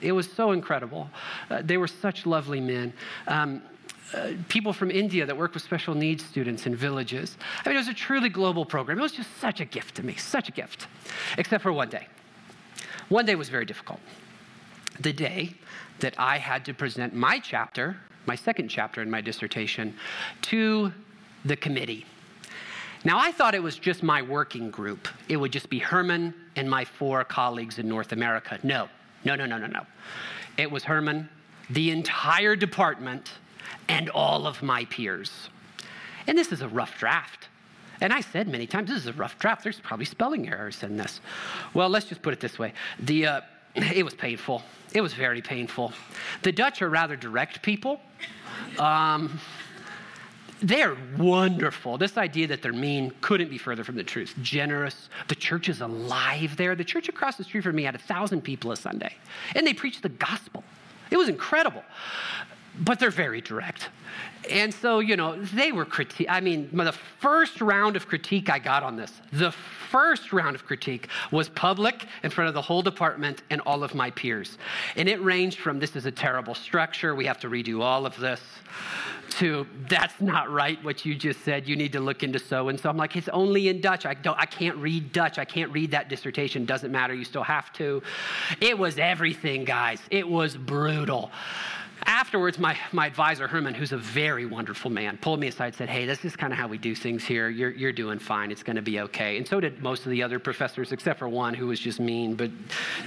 It 0.00 0.12
was 0.12 0.30
so 0.30 0.52
incredible. 0.52 1.08
Uh, 1.48 1.62
they 1.62 1.76
were 1.76 1.88
such 1.88 2.26
lovely 2.26 2.60
men. 2.60 2.92
Um, 3.26 3.62
uh, 4.14 4.32
people 4.48 4.72
from 4.72 4.90
India 4.90 5.24
that 5.24 5.36
work 5.36 5.54
with 5.54 5.62
special 5.62 5.94
needs 5.94 6.24
students 6.24 6.66
in 6.66 6.74
villages. 6.74 7.36
I 7.64 7.68
mean, 7.68 7.76
it 7.76 7.80
was 7.80 7.88
a 7.88 7.94
truly 7.94 8.28
global 8.28 8.64
program. 8.64 8.98
It 8.98 9.02
was 9.02 9.12
just 9.12 9.36
such 9.38 9.60
a 9.60 9.64
gift 9.64 9.94
to 9.96 10.02
me, 10.02 10.14
such 10.14 10.48
a 10.48 10.52
gift. 10.52 10.88
Except 11.38 11.62
for 11.62 11.72
one 11.72 11.88
day. 11.88 12.08
One 13.08 13.24
day 13.24 13.34
was 13.34 13.48
very 13.48 13.64
difficult. 13.64 14.00
The 14.98 15.12
day 15.12 15.54
that 16.00 16.14
I 16.18 16.38
had 16.38 16.64
to 16.66 16.74
present 16.74 17.14
my 17.14 17.38
chapter, 17.38 17.96
my 18.26 18.34
second 18.34 18.68
chapter 18.68 19.02
in 19.02 19.10
my 19.10 19.20
dissertation, 19.20 19.94
to 20.42 20.92
the 21.44 21.56
committee. 21.56 22.06
Now, 23.04 23.18
I 23.18 23.32
thought 23.32 23.54
it 23.54 23.62
was 23.62 23.78
just 23.78 24.02
my 24.02 24.20
working 24.20 24.70
group. 24.70 25.08
It 25.28 25.38
would 25.38 25.52
just 25.52 25.70
be 25.70 25.78
Herman 25.78 26.34
and 26.56 26.68
my 26.68 26.84
four 26.84 27.24
colleagues 27.24 27.78
in 27.78 27.88
North 27.88 28.12
America. 28.12 28.58
No, 28.62 28.88
no, 29.24 29.36
no, 29.36 29.46
no, 29.46 29.56
no, 29.56 29.68
no. 29.68 29.86
It 30.58 30.70
was 30.70 30.84
Herman, 30.84 31.28
the 31.70 31.90
entire 31.90 32.56
department, 32.56 33.30
and 33.88 34.10
all 34.10 34.46
of 34.46 34.62
my 34.62 34.84
peers. 34.86 35.48
And 36.26 36.36
this 36.36 36.52
is 36.52 36.62
a 36.62 36.68
rough 36.68 36.98
draft. 36.98 37.48
And 38.00 38.12
I 38.12 38.20
said 38.20 38.48
many 38.48 38.66
times, 38.66 38.88
this 38.88 38.98
is 38.98 39.06
a 39.06 39.12
rough 39.12 39.38
draft. 39.38 39.62
There's 39.62 39.80
probably 39.80 40.06
spelling 40.06 40.48
errors 40.48 40.82
in 40.82 40.96
this. 40.96 41.20
Well, 41.74 41.88
let's 41.88 42.06
just 42.06 42.22
put 42.22 42.32
it 42.32 42.40
this 42.40 42.58
way. 42.58 42.72
The, 42.98 43.26
uh, 43.26 43.40
it 43.74 44.04
was 44.04 44.14
painful. 44.14 44.62
It 44.92 45.00
was 45.00 45.12
very 45.12 45.42
painful. 45.42 45.92
The 46.42 46.52
Dutch 46.52 46.82
are 46.82 46.88
rather 46.88 47.16
direct 47.16 47.62
people. 47.62 48.00
Um, 48.78 49.38
they're 50.62 50.96
wonderful. 51.16 51.96
This 51.96 52.18
idea 52.18 52.46
that 52.48 52.60
they're 52.60 52.72
mean 52.72 53.12
couldn't 53.20 53.48
be 53.48 53.58
further 53.58 53.82
from 53.82 53.96
the 53.96 54.04
truth. 54.04 54.34
Generous. 54.42 55.08
The 55.28 55.34
church 55.34 55.68
is 55.68 55.80
alive 55.80 56.56
there. 56.56 56.74
The 56.74 56.84
church 56.84 57.08
across 57.08 57.36
the 57.36 57.44
street 57.44 57.62
from 57.62 57.76
me 57.76 57.84
had 57.84 57.94
a 57.94 57.98
thousand 57.98 58.42
people 58.42 58.70
a 58.72 58.76
Sunday, 58.76 59.14
and 59.54 59.66
they 59.66 59.72
preached 59.72 60.02
the 60.02 60.10
gospel. 60.10 60.62
It 61.10 61.16
was 61.16 61.28
incredible 61.28 61.82
but 62.78 62.98
they're 62.98 63.10
very 63.10 63.40
direct. 63.40 63.88
And 64.50 64.72
so, 64.72 65.00
you 65.00 65.16
know, 65.16 65.36
they 65.36 65.70
were 65.70 65.84
critique. 65.84 66.26
I 66.30 66.40
mean, 66.40 66.70
the 66.72 66.92
first 66.92 67.60
round 67.60 67.96
of 67.96 68.08
critique 68.08 68.48
I 68.48 68.58
got 68.58 68.82
on 68.82 68.96
this, 68.96 69.12
the 69.32 69.52
first 69.52 70.32
round 70.32 70.56
of 70.56 70.64
critique 70.64 71.08
was 71.30 71.48
public 71.50 72.06
in 72.22 72.30
front 72.30 72.48
of 72.48 72.54
the 72.54 72.62
whole 72.62 72.80
department 72.80 73.42
and 73.50 73.60
all 73.62 73.82
of 73.84 73.94
my 73.94 74.10
peers. 74.10 74.56
And 74.96 75.08
it 75.08 75.20
ranged 75.22 75.58
from 75.58 75.78
this 75.78 75.94
is 75.94 76.06
a 76.06 76.10
terrible 76.10 76.54
structure, 76.54 77.14
we 77.14 77.26
have 77.26 77.38
to 77.40 77.50
redo 77.50 77.82
all 77.82 78.06
of 78.06 78.16
this, 78.18 78.40
to 79.30 79.66
that's 79.88 80.20
not 80.20 80.50
right 80.50 80.82
what 80.84 81.04
you 81.04 81.14
just 81.14 81.44
said, 81.44 81.68
you 81.68 81.76
need 81.76 81.92
to 81.92 82.00
look 82.00 82.22
into 82.22 82.38
so 82.38 82.68
and 82.68 82.80
so. 82.80 82.88
I'm 82.88 82.96
like, 82.96 83.16
it's 83.16 83.28
only 83.28 83.68
in 83.68 83.80
Dutch. 83.80 84.06
I, 84.06 84.14
don't, 84.14 84.38
I 84.38 84.46
can't 84.46 84.76
read 84.78 85.12
Dutch. 85.12 85.38
I 85.38 85.44
can't 85.44 85.70
read 85.72 85.90
that 85.92 86.08
dissertation. 86.08 86.64
Doesn't 86.64 86.90
matter, 86.90 87.14
you 87.14 87.24
still 87.24 87.42
have 87.42 87.72
to. 87.74 88.02
It 88.60 88.78
was 88.78 88.98
everything, 88.98 89.64
guys. 89.64 90.00
It 90.10 90.28
was 90.28 90.56
brutal. 90.56 91.30
Afterwards, 92.06 92.58
my, 92.58 92.76
my 92.92 93.06
advisor, 93.06 93.46
Herman, 93.46 93.74
who's 93.74 93.92
a 93.92 93.96
very 93.96 94.46
wonderful 94.46 94.90
man, 94.90 95.18
pulled 95.18 95.40
me 95.40 95.48
aside 95.48 95.66
and 95.66 95.74
said, 95.74 95.88
Hey, 95.88 96.06
this 96.06 96.24
is 96.24 96.36
kind 96.36 96.52
of 96.52 96.58
how 96.58 96.66
we 96.66 96.78
do 96.78 96.94
things 96.94 97.24
here. 97.24 97.48
You're, 97.48 97.70
you're 97.70 97.92
doing 97.92 98.18
fine. 98.18 98.50
It's 98.50 98.62
going 98.62 98.76
to 98.76 98.82
be 98.82 99.00
okay. 99.00 99.36
And 99.36 99.46
so 99.46 99.60
did 99.60 99.82
most 99.82 100.04
of 100.04 100.10
the 100.10 100.22
other 100.22 100.38
professors, 100.38 100.92
except 100.92 101.18
for 101.18 101.28
one 101.28 101.54
who 101.54 101.66
was 101.66 101.78
just 101.78 102.00
mean. 102.00 102.34
But 102.34 102.50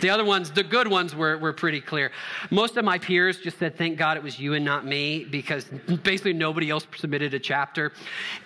the 0.01 0.09
other 0.09 0.23
ones, 0.25 0.51
the 0.51 0.63
good 0.63 0.87
ones, 0.87 1.15
were, 1.15 1.37
were 1.37 1.53
pretty 1.53 1.81
clear. 1.81 2.11
Most 2.49 2.77
of 2.77 2.85
my 2.85 2.97
peers 2.97 3.39
just 3.39 3.57
said, 3.57 3.77
Thank 3.77 3.97
God 3.97 4.17
it 4.17 4.23
was 4.23 4.39
you 4.39 4.53
and 4.53 4.63
not 4.63 4.85
me, 4.85 5.25
because 5.25 5.65
basically 6.03 6.33
nobody 6.33 6.69
else 6.69 6.85
submitted 6.95 7.33
a 7.33 7.39
chapter. 7.39 7.91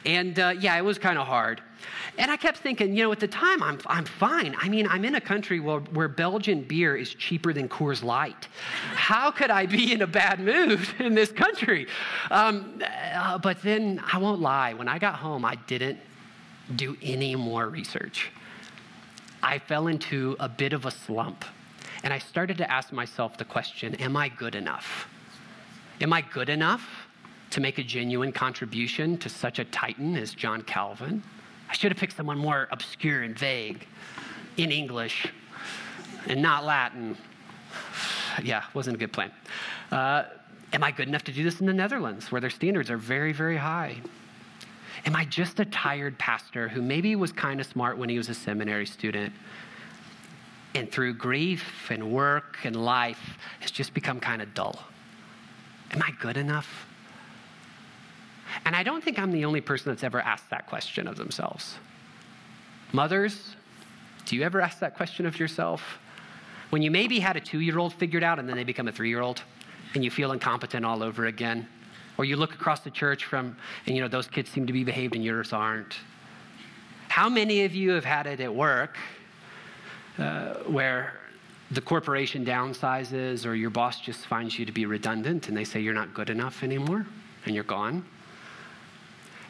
And 0.06 0.40
uh, 0.40 0.54
yeah, 0.60 0.78
it 0.78 0.84
was 0.84 0.98
kind 0.98 1.18
of 1.18 1.28
hard. 1.28 1.62
And 2.18 2.32
I 2.32 2.38
kept 2.38 2.58
thinking, 2.58 2.96
you 2.96 3.04
know, 3.04 3.12
at 3.12 3.20
the 3.20 3.28
time, 3.28 3.62
I'm, 3.62 3.80
I'm 3.88 4.06
fine. 4.06 4.56
I 4.60 4.70
mean, 4.70 4.88
I'm 4.88 5.06
in 5.06 5.16
a 5.16 5.22
country 5.22 5.60
where, 5.60 5.80
where 5.80 6.08
Belgian 6.08 6.62
beer 6.62 6.96
is 6.96 7.14
cheaper 7.14 7.54
than 7.54 7.70
Coors 7.70 8.04
Light. 8.04 8.48
How 8.94 9.30
could 9.32 9.52
I 9.52 9.66
be 9.66 9.94
in 9.94 10.02
a 10.02 10.08
bad 10.08 10.40
mood 10.40 10.88
in 11.00 11.14
this 11.14 11.32
country? 11.32 11.88
Um, 12.32 12.82
uh, 13.16 13.38
but 13.38 13.62
then 13.62 14.02
I 14.12 14.18
won't 14.18 14.42
lie, 14.42 14.74
when 14.74 14.88
I 14.88 15.00
got 15.00 15.16
home, 15.16 15.46
I 15.46 15.56
didn't 15.68 16.00
do 16.76 16.98
any 17.02 17.36
more 17.36 17.70
research. 17.70 18.32
I 19.44 19.60
fell 19.60 19.88
into 19.88 20.36
a 20.40 20.50
bit 20.50 20.74
of 20.74 20.86
a 20.86 20.92
slump. 20.92 21.46
And 22.04 22.14
I 22.14 22.20
started 22.20 22.58
to 22.60 22.72
ask 22.72 22.92
myself 22.92 23.38
the 23.38 23.46
question 23.46 23.96
Am 23.96 24.16
I 24.16 24.30
good 24.30 24.56
enough? 24.56 25.08
Am 26.02 26.14
I 26.14 26.22
good 26.22 26.50
enough 26.50 27.08
to 27.52 27.62
make 27.62 27.78
a 27.78 27.84
genuine 27.84 28.32
contribution 28.32 29.18
to 29.18 29.30
such 29.30 29.60
a 29.60 29.66
titan 29.66 30.16
as 30.16 30.34
John 30.34 30.62
Calvin? 30.62 31.24
I 31.70 31.74
should 31.74 31.92
have 31.92 32.00
picked 32.00 32.16
someone 32.16 32.38
more 32.38 32.68
obscure 32.72 33.24
and 33.24 33.38
vague 33.38 33.88
in 34.58 34.72
English 34.72 35.28
and 36.28 36.42
not 36.42 36.66
Latin. 36.66 37.18
Yeah, 38.44 38.64
wasn't 38.74 38.96
a 38.96 39.00
good 39.00 39.14
plan. 39.14 39.32
Uh, 39.92 40.24
am 40.74 40.84
I 40.84 40.92
good 40.92 41.08
enough 41.08 41.24
to 41.26 41.32
do 41.32 41.44
this 41.44 41.60
in 41.60 41.66
the 41.66 41.74
Netherlands 41.74 42.32
where 42.32 42.42
their 42.42 42.50
standards 42.50 42.90
are 42.90 42.98
very, 42.98 43.34
very 43.34 43.58
high? 43.58 43.98
Am 45.06 45.16
I 45.16 45.26
just 45.26 45.60
a 45.60 45.66
tired 45.66 46.18
pastor 46.18 46.68
who 46.68 46.82
maybe 46.82 47.16
was 47.16 47.32
kind 47.32 47.60
of 47.60 47.66
smart 47.66 47.98
when 47.98 48.10
he 48.10 48.18
was 48.18 48.30
a 48.30 48.34
seminary 48.34 48.86
student? 48.86 49.34
and 50.78 50.92
through 50.92 51.14
grief 51.14 51.90
and 51.90 52.12
work 52.12 52.60
and 52.64 52.76
life, 52.76 53.38
has 53.60 53.72
just 53.72 53.94
become 53.94 54.20
kind 54.20 54.42
of 54.42 54.54
dull. 54.54 54.80
Am 55.92 56.02
I 56.02 56.12
good 56.20 56.38
enough? 56.38 56.88
And 58.66 58.76
I 58.76 58.84
don't 58.84 59.04
think 59.04 59.20
I'm 59.20 59.32
the 59.32 59.46
only 59.46 59.62
person 59.62 59.92
that's 59.92 60.04
ever 60.04 60.20
asked 60.20 60.50
that 60.50 60.68
question 60.68 61.08
of 61.08 61.16
themselves. 61.16 61.78
Mothers, 62.92 63.56
do 64.26 64.36
you 64.36 64.44
ever 64.44 64.62
ask 64.62 64.80
that 64.80 64.96
question 64.96 65.26
of 65.26 65.40
yourself? 65.40 66.00
When 66.70 66.82
you 66.82 66.92
maybe 66.92 67.20
had 67.20 67.38
a 67.38 67.40
two 67.40 67.60
year 67.60 67.80
old 67.80 67.94
figured 67.94 68.24
out 68.24 68.40
and 68.40 68.48
then 68.48 68.56
they 68.56 68.64
become 68.64 68.88
a 68.88 68.92
three 68.92 69.10
year 69.10 69.22
old 69.22 69.42
and 69.94 70.04
you 70.04 70.12
feel 70.12 70.32
incompetent 70.32 70.86
all 70.86 71.02
over 71.02 71.26
again? 71.26 71.68
Or 72.18 72.26
you 72.26 72.36
look 72.36 72.54
across 72.54 72.82
the 72.82 72.92
church 72.92 73.26
from, 73.26 73.56
and 73.86 73.96
you 73.96 74.02
know, 74.02 74.08
those 74.08 74.28
kids 74.28 74.50
seem 74.50 74.66
to 74.68 74.74
be 74.74 74.84
behaved 74.84 75.16
and 75.16 75.24
yours 75.24 75.54
aren't. 75.54 75.96
How 77.10 77.30
many 77.30 77.64
of 77.64 77.74
you 77.74 77.92
have 77.92 78.06
had 78.06 78.28
it 78.28 78.40
at 78.40 78.54
work 78.54 78.98
uh, 80.18 80.56
where 80.66 81.14
the 81.72 81.82
corporation 81.82 82.46
downsizes 82.46 83.46
or 83.46 83.54
your 83.54 83.70
boss 83.70 84.02
just 84.02 84.26
finds 84.26 84.58
you 84.58 84.66
to 84.66 84.72
be 84.72 84.86
redundant 84.86 85.48
and 85.48 85.56
they 85.56 85.64
say 85.64 85.80
you're 85.80 85.94
not 85.94 86.14
good 86.14 86.30
enough 86.30 86.64
anymore 86.64 87.06
and 87.46 87.56
you're 87.56 87.64
gone? 87.64 88.04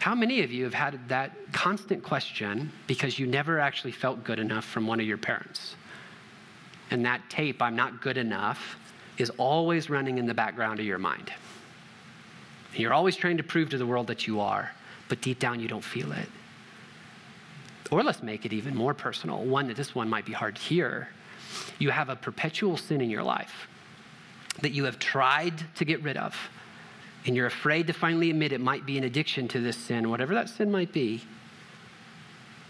How 0.08 0.16
many 0.16 0.42
of 0.42 0.54
you 0.54 0.64
have 0.64 0.74
had 0.74 1.10
that 1.10 1.34
constant 1.52 2.02
question 2.02 2.72
because 2.88 3.20
you 3.20 3.28
never 3.28 3.60
actually 3.60 3.92
felt 3.92 4.24
good 4.24 4.40
enough 4.40 4.64
from 4.64 4.88
one 4.88 5.02
of 5.02 5.06
your 5.06 5.18
parents? 5.18 5.76
And 6.90 7.06
that 7.06 7.30
tape, 7.30 7.62
I'm 7.62 7.76
not 7.76 8.02
good 8.02 8.16
enough, 8.16 8.78
is 9.18 9.30
always 9.32 9.90
running 9.90 10.18
in 10.18 10.26
the 10.26 10.34
background 10.34 10.80
of 10.80 10.86
your 10.86 10.98
mind. 10.98 11.34
You're 12.74 12.94
always 12.94 13.18
trying 13.18 13.36
to 13.36 13.44
prove 13.44 13.70
to 13.72 13.78
the 13.78 13.86
world 13.86 14.08
that 14.08 14.28
you 14.28 14.40
are, 14.40 14.72
but 15.10 15.20
deep 15.20 15.40
down 15.40 15.60
you 15.60 15.68
don't 15.68 15.84
feel 15.84 16.14
it. 16.14 16.30
Or 17.92 18.02
let's 18.02 18.24
make 18.24 18.46
it 18.46 18.54
even 18.54 18.78
more 18.78 18.94
personal. 18.94 19.44
One 19.44 19.68
that 19.68 19.76
this 19.76 19.94
one 19.94 20.08
might 20.08 20.26
be 20.26 20.32
hard 20.32 20.56
to 20.56 20.62
hear. 20.62 21.10
You 21.80 21.90
have 21.90 22.08
a 22.08 22.16
perpetual 22.16 22.78
sin 22.78 23.02
in 23.02 23.10
your 23.10 23.24
life 23.24 23.68
that 24.62 24.72
you 24.72 24.86
have 24.86 25.00
tried 25.00 25.66
to 25.76 25.84
get 25.84 26.02
rid 26.02 26.16
of, 26.16 26.34
and 27.27 27.36
you're 27.36 27.46
afraid 27.46 27.88
to 27.88 27.93
finally 27.93 28.29
admit 28.29 28.53
it 28.53 28.62
might 28.62 28.86
be 28.86 28.98
an 28.98 29.03
addiction 29.03 29.50
to 29.50 29.60
this 29.60 29.75
sin, 29.75 30.10
whatever 30.10 30.34
that 30.34 30.48
sin 30.48 30.72
might 30.72 30.93
be. 30.93 31.22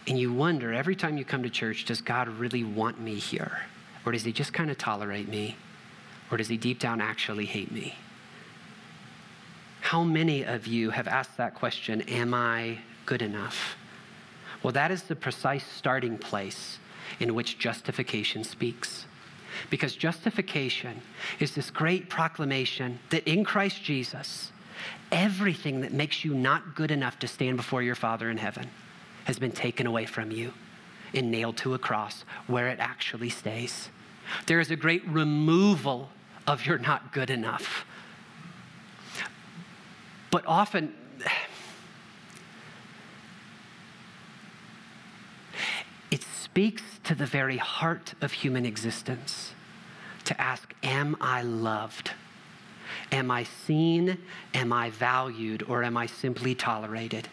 And 0.07 0.17
you 0.17 0.33
wonder 0.33 0.73
every 0.73 0.95
time 0.95 1.17
you 1.17 1.23
come 1.23 1.43
to 1.43 1.49
church, 1.49 1.85
does 1.85 2.01
God 2.01 2.27
really 2.27 2.63
want 2.63 2.99
me 2.99 3.15
here? 3.15 3.59
Or 4.03 4.11
does 4.11 4.23
he 4.23 4.31
just 4.31 4.53
kind 4.53 4.71
of 4.71 4.77
tolerate 4.77 5.29
me? 5.29 5.57
Or 6.31 6.37
does 6.37 6.47
he 6.47 6.57
deep 6.57 6.79
down 6.79 7.01
actually 7.01 7.45
hate 7.45 7.71
me? 7.71 7.95
How 9.81 10.03
many 10.03 10.43
of 10.43 10.65
you 10.65 10.89
have 10.89 11.07
asked 11.07 11.37
that 11.37 11.53
question, 11.53 12.01
Am 12.01 12.33
I 12.33 12.79
good 13.05 13.21
enough? 13.21 13.75
Well, 14.63 14.73
that 14.73 14.89
is 14.89 15.03
the 15.03 15.15
precise 15.15 15.65
starting 15.65 16.17
place 16.17 16.79
in 17.19 17.35
which 17.35 17.59
justification 17.59 18.43
speaks. 18.43 19.06
Because 19.69 19.95
justification 19.95 21.01
is 21.39 21.55
this 21.55 21.69
great 21.69 22.09
proclamation 22.09 22.99
that 23.09 23.27
in 23.27 23.43
Christ 23.43 23.83
Jesus, 23.83 24.51
everything 25.11 25.81
that 25.81 25.93
makes 25.93 26.23
you 26.23 26.33
not 26.33 26.75
good 26.75 26.91
enough 26.91 27.19
to 27.19 27.27
stand 27.27 27.57
before 27.57 27.81
your 27.81 27.95
Father 27.95 28.29
in 28.29 28.37
heaven 28.37 28.69
has 29.25 29.39
been 29.39 29.51
taken 29.51 29.87
away 29.87 30.05
from 30.05 30.31
you 30.31 30.53
and 31.13 31.31
nailed 31.31 31.57
to 31.57 31.73
a 31.73 31.79
cross 31.79 32.23
where 32.47 32.67
it 32.67 32.79
actually 32.79 33.29
stays. 33.29 33.89
There 34.45 34.59
is 34.59 34.71
a 34.71 34.75
great 34.75 35.05
removal 35.07 36.09
of 36.45 36.65
you're 36.65 36.77
not 36.77 37.11
good 37.13 37.29
enough. 37.29 37.85
But 40.31 40.45
often, 40.45 40.93
it 46.11 46.23
speaks 46.57 46.81
to 47.03 47.13
the 47.13 47.27
very 47.27 47.57
heart 47.57 48.15
of 48.19 48.31
human 48.31 48.65
existence 48.65 49.53
to 50.23 50.41
ask, 50.41 50.73
Am 50.81 51.15
I 51.21 51.43
loved? 51.43 52.09
Am 53.11 53.29
I 53.29 53.43
seen? 53.43 54.17
Am 54.55 54.73
I 54.73 54.89
valued? 54.89 55.61
Or 55.69 55.83
am 55.83 55.95
I 55.95 56.07
simply 56.07 56.55
tolerated? 56.55 57.29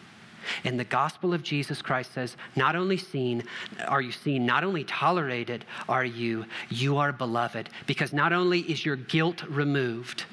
And 0.63 0.79
the 0.79 0.83
gospel 0.83 1.33
of 1.33 1.41
Jesus 1.41 1.81
Christ 1.81 2.13
says, 2.13 2.37
not 2.55 2.75
only 2.75 2.97
seen, 2.97 3.41
are 3.87 3.99
you 3.99 4.11
seen, 4.11 4.45
not 4.45 4.63
only 4.63 4.83
tolerated 4.83 5.65
are 5.89 6.05
you, 6.05 6.45
you 6.69 6.97
are 6.97 7.11
beloved. 7.11 7.71
Because 7.87 8.13
not 8.13 8.31
only 8.31 8.59
is 8.59 8.85
your 8.85 8.95
guilt 8.95 9.41
removed, 9.49 10.25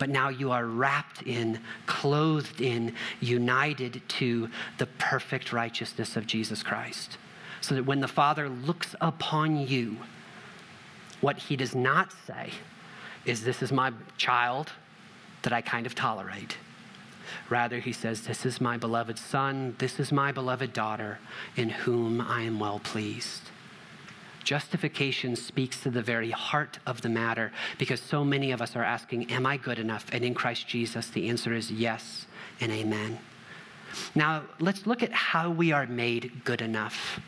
but 0.00 0.10
now 0.10 0.30
you 0.30 0.50
are 0.50 0.66
wrapped 0.66 1.22
in, 1.22 1.60
clothed 1.86 2.60
in, 2.60 2.92
united 3.20 4.02
to 4.08 4.50
the 4.78 4.86
perfect 4.98 5.52
righteousness 5.52 6.16
of 6.16 6.26
Jesus 6.26 6.64
Christ. 6.64 7.18
So 7.60 7.74
that 7.74 7.84
when 7.84 8.00
the 8.00 8.08
Father 8.08 8.48
looks 8.48 8.94
upon 9.00 9.66
you, 9.66 9.96
what 11.20 11.38
he 11.38 11.56
does 11.56 11.74
not 11.74 12.12
say 12.26 12.50
is, 13.24 13.44
This 13.44 13.62
is 13.62 13.72
my 13.72 13.92
child 14.16 14.72
that 15.42 15.52
I 15.52 15.60
kind 15.60 15.86
of 15.86 15.94
tolerate. 15.94 16.56
Rather, 17.48 17.80
he 17.80 17.92
says, 17.92 18.22
This 18.22 18.46
is 18.46 18.60
my 18.60 18.76
beloved 18.76 19.18
son, 19.18 19.74
this 19.78 19.98
is 19.98 20.12
my 20.12 20.32
beloved 20.32 20.72
daughter, 20.72 21.18
in 21.56 21.70
whom 21.70 22.20
I 22.20 22.42
am 22.42 22.58
well 22.58 22.80
pleased. 22.80 23.42
Justification 24.44 25.34
speaks 25.34 25.80
to 25.80 25.90
the 25.90 26.02
very 26.02 26.30
heart 26.30 26.78
of 26.86 27.02
the 27.02 27.08
matter 27.08 27.50
because 27.78 28.00
so 28.00 28.24
many 28.24 28.52
of 28.52 28.62
us 28.62 28.76
are 28.76 28.84
asking, 28.84 29.30
Am 29.32 29.44
I 29.44 29.56
good 29.56 29.78
enough? 29.78 30.06
And 30.12 30.24
in 30.24 30.34
Christ 30.34 30.68
Jesus, 30.68 31.08
the 31.08 31.28
answer 31.28 31.52
is 31.52 31.70
yes 31.70 32.26
and 32.60 32.70
amen. 32.70 33.18
Now, 34.14 34.42
let's 34.60 34.86
look 34.86 35.02
at 35.02 35.12
how 35.12 35.50
we 35.50 35.72
are 35.72 35.86
made 35.86 36.44
good 36.44 36.62
enough. 36.62 37.20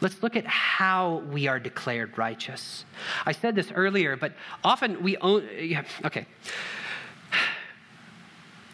Let's 0.00 0.22
look 0.22 0.36
at 0.36 0.46
how 0.46 1.22
we 1.30 1.46
are 1.46 1.58
declared 1.58 2.16
righteous. 2.16 2.84
I 3.26 3.32
said 3.32 3.54
this 3.54 3.70
earlier, 3.72 4.16
but 4.16 4.32
often 4.64 5.02
we 5.02 5.16
own, 5.18 5.46
yeah, 5.58 5.84
okay. 6.04 6.26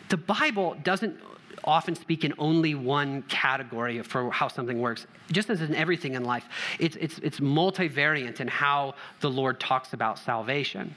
The 0.09 0.17
Bible 0.17 0.77
doesn't 0.85 1.19
often 1.65 1.97
speak 1.97 2.25
in 2.25 2.33
only 2.39 2.77
one 2.77 3.23
category 3.23 4.01
for 4.03 4.31
how 4.31 4.47
something 4.47 4.81
works. 4.81 5.07
Just 5.33 5.51
as 5.51 5.61
in 5.61 5.75
everything 5.75 6.15
in 6.15 6.25
life, 6.25 6.45
it's, 6.79 6.97
it's, 6.97 7.19
it's 7.19 7.41
multivariant 7.41 8.41
in 8.41 8.47
how 8.47 8.95
the 9.21 9.29
Lord 9.29 9.59
talks 9.59 9.93
about 9.93 10.19
salvation. 10.19 10.95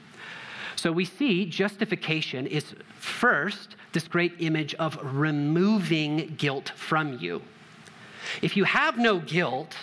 So 0.76 0.92
we 0.92 1.04
see 1.04 1.44
justification 1.44 2.46
is 2.46 2.74
first 2.98 3.74
this 3.92 4.06
great 4.06 4.34
image 4.38 4.74
of 4.74 4.98
removing 5.02 6.34
guilt 6.38 6.70
from 6.76 7.18
you. 7.18 7.42
If 8.42 8.56
you 8.56 8.64
have 8.64 8.96
no 8.96 9.18
guilt, 9.18 9.76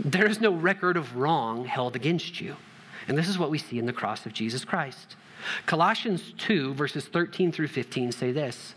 there 0.00 0.26
is 0.26 0.40
no 0.40 0.52
record 0.52 0.96
of 0.96 1.16
wrong 1.16 1.64
held 1.64 1.96
against 1.96 2.40
you. 2.40 2.56
And 3.06 3.16
this 3.16 3.28
is 3.28 3.38
what 3.38 3.50
we 3.50 3.58
see 3.58 3.78
in 3.78 3.86
the 3.86 3.92
cross 3.92 4.26
of 4.26 4.32
Jesus 4.32 4.64
Christ. 4.64 5.16
Colossians 5.66 6.34
2, 6.38 6.74
verses 6.74 7.06
13 7.06 7.52
through 7.52 7.68
15 7.68 8.12
say 8.12 8.32
this 8.32 8.74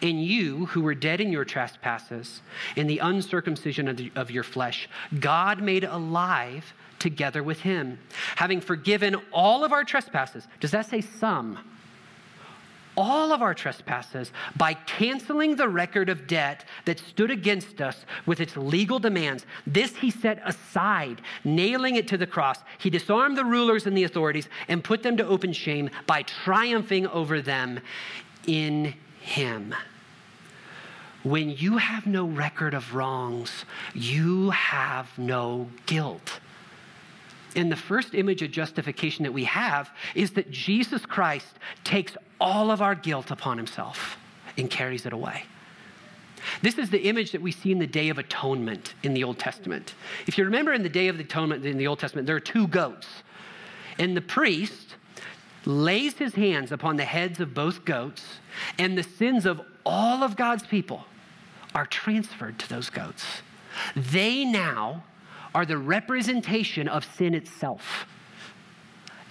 and 0.00 0.24
you, 0.24 0.66
who 0.66 0.80
were 0.80 0.94
dead 0.94 1.20
in 1.20 1.30
your 1.30 1.44
trespasses, 1.44 2.40
in 2.76 2.86
the 2.86 2.98
uncircumcision 2.98 3.88
of, 3.88 3.98
the, 3.98 4.10
of, 4.16 4.30
your 4.30 4.42
flesh, 4.42 4.88
God 5.20 5.60
made 5.60 5.84
alive 5.84 6.72
together 6.98 7.42
with 7.42 7.60
him, 7.60 7.98
having 8.36 8.60
forgiven 8.60 9.16
all 9.30 9.64
of 9.64 9.72
our 9.72 9.84
trespasses. 9.84 10.46
Does 10.60 10.70
that 10.70 10.86
say 10.86 11.00
some? 11.00 11.58
All 13.00 13.32
of 13.32 13.42
our 13.42 13.54
trespasses 13.54 14.32
by 14.56 14.74
canceling 14.74 15.54
the 15.54 15.68
record 15.68 16.08
of 16.08 16.26
debt 16.26 16.64
that 16.84 16.98
stood 16.98 17.30
against 17.30 17.80
us 17.80 18.04
with 18.26 18.40
its 18.40 18.56
legal 18.56 18.98
demands. 18.98 19.46
This 19.64 19.94
he 19.94 20.10
set 20.10 20.42
aside, 20.44 21.22
nailing 21.44 21.94
it 21.94 22.08
to 22.08 22.16
the 22.16 22.26
cross. 22.26 22.58
He 22.78 22.90
disarmed 22.90 23.38
the 23.38 23.44
rulers 23.44 23.86
and 23.86 23.96
the 23.96 24.02
authorities 24.02 24.48
and 24.66 24.82
put 24.82 25.04
them 25.04 25.16
to 25.16 25.26
open 25.28 25.52
shame 25.52 25.90
by 26.08 26.22
triumphing 26.22 27.06
over 27.06 27.40
them 27.40 27.78
in 28.48 28.94
him. 29.20 29.76
When 31.22 31.50
you 31.50 31.76
have 31.76 32.04
no 32.04 32.26
record 32.26 32.74
of 32.74 32.96
wrongs, 32.96 33.64
you 33.94 34.50
have 34.50 35.16
no 35.16 35.68
guilt. 35.86 36.40
And 37.54 37.70
the 37.70 37.76
first 37.76 38.14
image 38.14 38.42
of 38.42 38.50
justification 38.50 39.22
that 39.22 39.32
we 39.32 39.44
have 39.44 39.90
is 40.16 40.32
that 40.32 40.50
Jesus 40.50 41.06
Christ 41.06 41.58
takes 41.84 42.16
all 42.40 42.70
of 42.70 42.80
our 42.80 42.94
guilt 42.94 43.30
upon 43.30 43.56
himself 43.56 44.16
and 44.56 44.70
carries 44.70 45.06
it 45.06 45.12
away. 45.12 45.44
This 46.62 46.78
is 46.78 46.90
the 46.90 47.08
image 47.08 47.32
that 47.32 47.42
we 47.42 47.52
see 47.52 47.72
in 47.72 47.78
the 47.78 47.86
Day 47.86 48.08
of 48.08 48.18
Atonement 48.18 48.94
in 49.02 49.14
the 49.14 49.24
Old 49.24 49.38
Testament. 49.38 49.94
If 50.26 50.38
you 50.38 50.44
remember 50.44 50.72
in 50.72 50.82
the 50.82 50.88
Day 50.88 51.08
of 51.08 51.18
Atonement 51.18 51.64
in 51.64 51.78
the 51.78 51.86
Old 51.86 51.98
Testament, 51.98 52.26
there 52.26 52.36
are 52.36 52.40
two 52.40 52.68
goats. 52.68 53.08
And 53.98 54.16
the 54.16 54.20
priest 54.20 54.94
lays 55.64 56.14
his 56.14 56.34
hands 56.34 56.72
upon 56.72 56.96
the 56.96 57.04
heads 57.04 57.40
of 57.40 57.54
both 57.54 57.84
goats, 57.84 58.24
and 58.78 58.96
the 58.96 59.02
sins 59.02 59.44
of 59.44 59.60
all 59.84 60.22
of 60.22 60.36
God's 60.36 60.66
people 60.66 61.04
are 61.74 61.86
transferred 61.86 62.58
to 62.60 62.68
those 62.68 62.90
goats. 62.90 63.42
They 63.94 64.44
now 64.44 65.04
are 65.54 65.66
the 65.66 65.78
representation 65.78 66.88
of 66.88 67.04
sin 67.04 67.34
itself. 67.34 68.06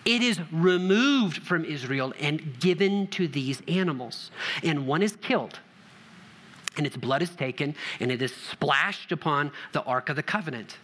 It 0.07 0.23
is 0.23 0.39
removed 0.53 1.43
from 1.43 1.65
Israel 1.65 2.13
and 2.17 2.61
given 2.61 3.07
to 3.07 3.27
these 3.27 3.61
animals. 3.67 4.31
And 4.63 4.87
one 4.87 5.03
is 5.03 5.17
killed, 5.17 5.59
and 6.77 6.85
its 6.87 6.95
blood 6.95 7.21
is 7.21 7.31
taken, 7.31 7.75
and 7.99 8.09
it 8.09 8.21
is 8.21 8.33
splashed 8.33 9.11
upon 9.11 9.51
the 9.73 9.83
Ark 9.83 10.07
of 10.07 10.15
the 10.15 10.23
Covenant. 10.23 10.77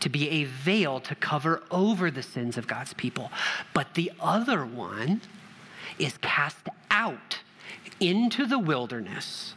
to 0.00 0.08
be 0.08 0.28
a 0.28 0.44
veil 0.44 1.00
to 1.00 1.14
cover 1.14 1.62
over 1.70 2.10
the 2.10 2.22
sins 2.22 2.58
of 2.58 2.66
God's 2.66 2.92
people. 2.94 3.30
But 3.72 3.94
the 3.94 4.12
other 4.20 4.64
one 4.64 5.20
is 5.98 6.18
cast 6.18 6.68
out 6.90 7.40
into 8.00 8.46
the 8.46 8.58
wilderness 8.58 9.54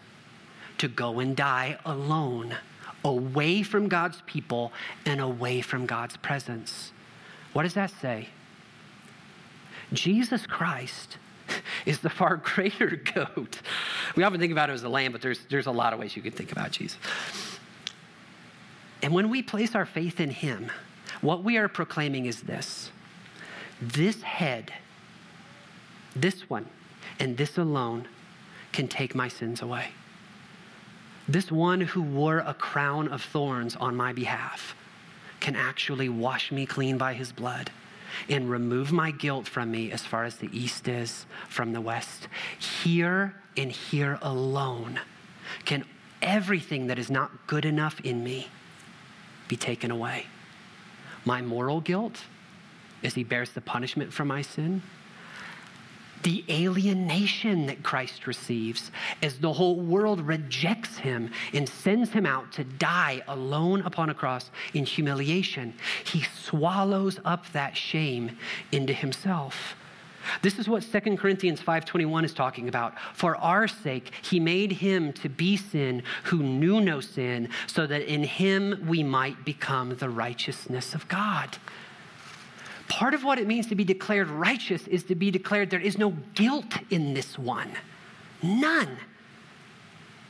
to 0.78 0.88
go 0.88 1.20
and 1.20 1.36
die 1.36 1.78
alone, 1.86 2.56
away 3.04 3.64
from 3.64 3.88
God's 3.88 4.22
people 4.26 4.72
and 5.06 5.20
away 5.20 5.62
from 5.62 5.86
God's 5.86 6.18
presence. 6.18 6.92
What 7.54 7.64
does 7.64 7.74
that 7.74 7.92
say? 7.92 8.30
Jesus 9.94 10.46
Christ 10.46 11.18
is 11.86 12.00
the 12.00 12.10
far 12.10 12.38
greater 12.44 12.96
goat. 12.96 13.62
We 14.16 14.24
often 14.24 14.40
think 14.40 14.52
about 14.52 14.70
it 14.70 14.74
as 14.74 14.84
a 14.84 14.90
lamb, 14.90 15.12
but 15.12 15.22
there's, 15.22 15.40
there's 15.50 15.68
a 15.68 15.72
lot 15.72 15.94
of 15.94 16.00
ways 16.00 16.16
you 16.16 16.22
can 16.22 16.32
think 16.32 16.52
about 16.52 16.72
Jesus. 16.72 16.98
And 19.02 19.14
when 19.14 19.30
we 19.30 19.42
place 19.42 19.76
our 19.76 19.86
faith 19.86 20.20
in 20.20 20.32
him, 20.32 20.72
what 21.22 21.44
we 21.44 21.58
are 21.58 21.68
proclaiming 21.68 22.26
is 22.26 22.42
this 22.42 22.92
this 23.80 24.24
head, 24.24 24.74
this 26.16 26.50
one, 26.50 26.66
and 27.20 27.38
this 27.38 27.60
alone 27.60 28.08
can 28.72 28.88
take 28.88 29.14
my 29.14 29.28
sins 29.28 29.62
away. 29.62 29.90
This 31.28 31.52
one 31.52 31.82
who 31.82 32.02
wore 32.02 32.40
a 32.40 32.56
crown 32.56 33.08
of 33.08 33.22
thorns 33.22 33.76
on 33.76 33.96
my 33.96 34.14
behalf 34.14 34.76
can 35.40 35.56
actually 35.56 36.10
wash 36.10 36.52
me 36.52 36.66
clean 36.66 36.98
by 36.98 37.14
his 37.14 37.32
blood 37.32 37.70
and 38.30 38.50
remove 38.50 38.92
my 38.92 39.12
guilt 39.12 39.48
from 39.48 39.72
me 39.72 39.92
as 39.92 40.04
far 40.04 40.24
as 40.24 40.38
the 40.38 40.50
east 40.52 40.88
is 40.88 41.26
from 41.50 41.74
the 41.74 41.82
west. 41.82 42.28
Here 42.60 43.36
and 43.56 43.72
here 43.72 44.18
alone 44.22 45.00
can 45.66 45.86
everything 46.22 46.88
that 46.88 47.00
is 47.00 47.10
not 47.10 47.48
good 47.48 47.66
enough 47.66 48.00
in 48.02 48.24
me 48.24 48.48
be 49.48 49.56
taken 49.56 49.92
away. 49.92 50.26
My 51.26 51.42
moral 51.42 51.82
guilt, 51.82 52.24
as 53.04 53.14
he 53.14 53.24
bears 53.24 53.52
the 53.52 53.62
punishment 53.62 54.14
for 54.14 54.26
my 54.26 54.42
sin, 54.42 54.82
the 56.24 56.44
alienation 56.50 57.66
that 57.68 57.84
Christ 57.84 58.28
receives 58.28 58.92
as 59.22 59.40
the 59.40 59.54
whole 59.54 59.80
world 59.80 60.22
rejects 60.22 60.98
him 60.98 61.32
and 61.54 61.68
sends 61.68 62.12
him 62.12 62.26
out 62.26 62.52
to 62.54 62.64
die 62.64 63.22
alone 63.28 63.82
upon 63.82 64.10
a 64.10 64.14
cross 64.14 64.52
in 64.74 64.86
humiliation. 64.86 65.74
He 66.04 66.24
swallows 66.44 67.20
up 67.26 67.52
that 67.54 67.78
shame 67.78 68.38
into 68.72 68.94
himself. 68.94 69.76
This 70.42 70.60
is 70.60 70.68
what 70.68 70.84
2 70.84 71.18
Corinthians 71.18 71.62
5:21 71.62 72.26
is 72.26 72.34
talking 72.34 72.68
about. 72.68 72.96
For 73.14 73.38
our 73.38 73.68
sake 73.68 74.12
he 74.22 74.40
made 74.40 74.74
him 74.74 75.14
to 75.14 75.30
be 75.30 75.58
sin 75.58 76.04
who 76.26 76.44
knew 76.44 76.82
no 76.82 77.00
sin 77.00 77.50
so 77.66 77.88
that 77.88 78.02
in 78.02 78.24
him 78.24 78.86
we 78.88 79.04
might 79.04 79.46
become 79.46 79.96
the 79.96 80.10
righteousness 80.10 80.94
of 80.94 81.08
God. 81.08 81.58
Part 82.88 83.14
of 83.14 83.24
what 83.24 83.38
it 83.38 83.48
means 83.48 83.68
to 83.68 83.76
be 83.76 83.84
declared 83.84 84.30
righteous 84.30 84.88
is 84.88 85.04
to 85.06 85.16
be 85.16 85.30
declared 85.32 85.70
there 85.70 85.80
is 85.80 85.98
no 85.98 86.12
guilt 86.34 86.78
in 86.90 87.14
this 87.14 87.38
one. 87.38 87.72
None. 88.42 88.98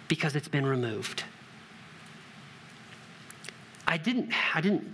Because 0.08 0.36
it's 0.36 0.48
been 0.48 0.66
removed. 0.66 1.24
I 3.86 3.98
didn't, 3.98 4.32
I 4.56 4.62
didn't, 4.62 4.86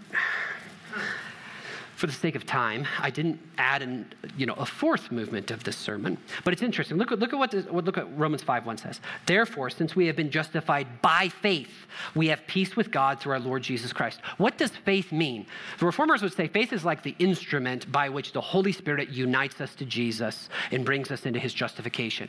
for 2.04 2.08
the 2.08 2.12
sake 2.12 2.36
of 2.36 2.46
time, 2.46 2.86
I 3.00 3.10
didn't 3.10 3.40
add 3.58 3.82
an, 3.82 4.14
you 4.36 4.46
know, 4.46 4.56
a 4.56 4.66
fourth 4.66 5.10
movement 5.10 5.52
of 5.52 5.64
this 5.64 5.78
sermon. 5.78 6.18
But 6.44 6.52
it's 6.52 6.62
interesting. 6.62 6.98
Look, 6.98 7.12
look, 7.12 7.32
at 7.32 7.40
what 7.40 7.52
this, 7.52 7.66
look 7.68 7.98
at 7.98 8.18
Romans 8.18 8.44
5 8.44 8.66
1 8.66 8.78
says. 8.78 9.00
Therefore, 9.26 9.70
since 9.70 9.96
we 9.96 10.06
have 10.08 10.18
been 10.18 10.30
justified 10.30 11.02
by 11.02 11.30
faith, 11.30 11.72
we 12.14 12.28
have 12.28 12.46
peace 12.46 12.76
with 12.76 12.92
God 12.92 13.22
through 13.22 13.32
our 13.32 13.40
Lord 13.40 13.64
Jesus 13.64 13.94
Christ. 13.94 14.20
What 14.36 14.58
does 14.58 14.72
faith 14.72 15.14
mean? 15.14 15.46
The 15.80 15.86
reformers 15.86 16.22
would 16.22 16.34
say 16.34 16.50
faith 16.50 16.74
is 16.74 16.84
like 16.84 17.04
the 17.04 17.16
instrument 17.20 17.90
by 17.90 18.10
which 18.10 18.34
the 18.34 18.42
Holy 18.42 18.74
Spirit 18.74 19.08
unites 19.08 19.62
us 19.62 19.74
to 19.76 19.86
Jesus 19.86 20.50
and 20.72 20.84
brings 20.84 21.10
us 21.10 21.26
into 21.26 21.40
his 21.40 21.54
justification. 21.54 22.28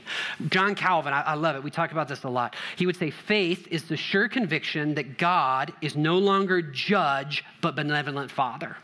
John 0.51 0.77
Calvin, 0.77 1.13
I, 1.13 1.23
I 1.23 1.35
love 1.35 1.57
it. 1.57 1.65
We 1.65 1.73
talk 1.73 1.91
about 1.91 2.07
this 2.07 2.23
a 2.23 2.29
lot. 2.29 2.55
He 2.77 2.87
would 2.87 2.97
say 2.97 3.11
faith 3.11 3.67
is 3.73 3.83
the 3.89 3.97
sure 3.97 4.29
conviction 4.29 4.95
that 4.95 5.19
God 5.19 5.73
is 5.81 5.97
no 5.97 6.17
longer 6.17 6.63
judge, 6.63 7.45
but 7.61 7.75
benevolent 7.75 8.31
father. 8.31 8.77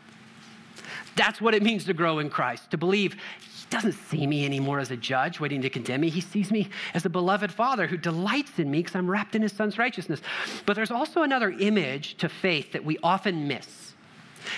That's 1.15 1.41
what 1.41 1.53
it 1.53 1.63
means 1.63 1.85
to 1.85 1.93
grow 1.93 2.19
in 2.19 2.29
Christ, 2.29 2.71
to 2.71 2.77
believe 2.77 3.13
he 3.13 3.65
doesn't 3.69 3.93
see 3.93 4.25
me 4.25 4.45
anymore 4.45 4.79
as 4.79 4.91
a 4.91 4.97
judge 4.97 5.39
waiting 5.39 5.61
to 5.61 5.69
condemn 5.69 6.01
me. 6.01 6.09
He 6.09 6.21
sees 6.21 6.51
me 6.51 6.69
as 6.93 7.05
a 7.05 7.09
beloved 7.09 7.51
father 7.51 7.87
who 7.87 7.97
delights 7.97 8.59
in 8.59 8.71
me 8.71 8.79
because 8.79 8.95
I'm 8.95 9.09
wrapped 9.09 9.35
in 9.35 9.41
his 9.41 9.51
son's 9.51 9.77
righteousness. 9.77 10.21
But 10.65 10.75
there's 10.75 10.91
also 10.91 11.23
another 11.23 11.51
image 11.51 12.15
to 12.17 12.29
faith 12.29 12.71
that 12.71 12.85
we 12.85 12.97
often 13.03 13.47
miss. 13.47 13.93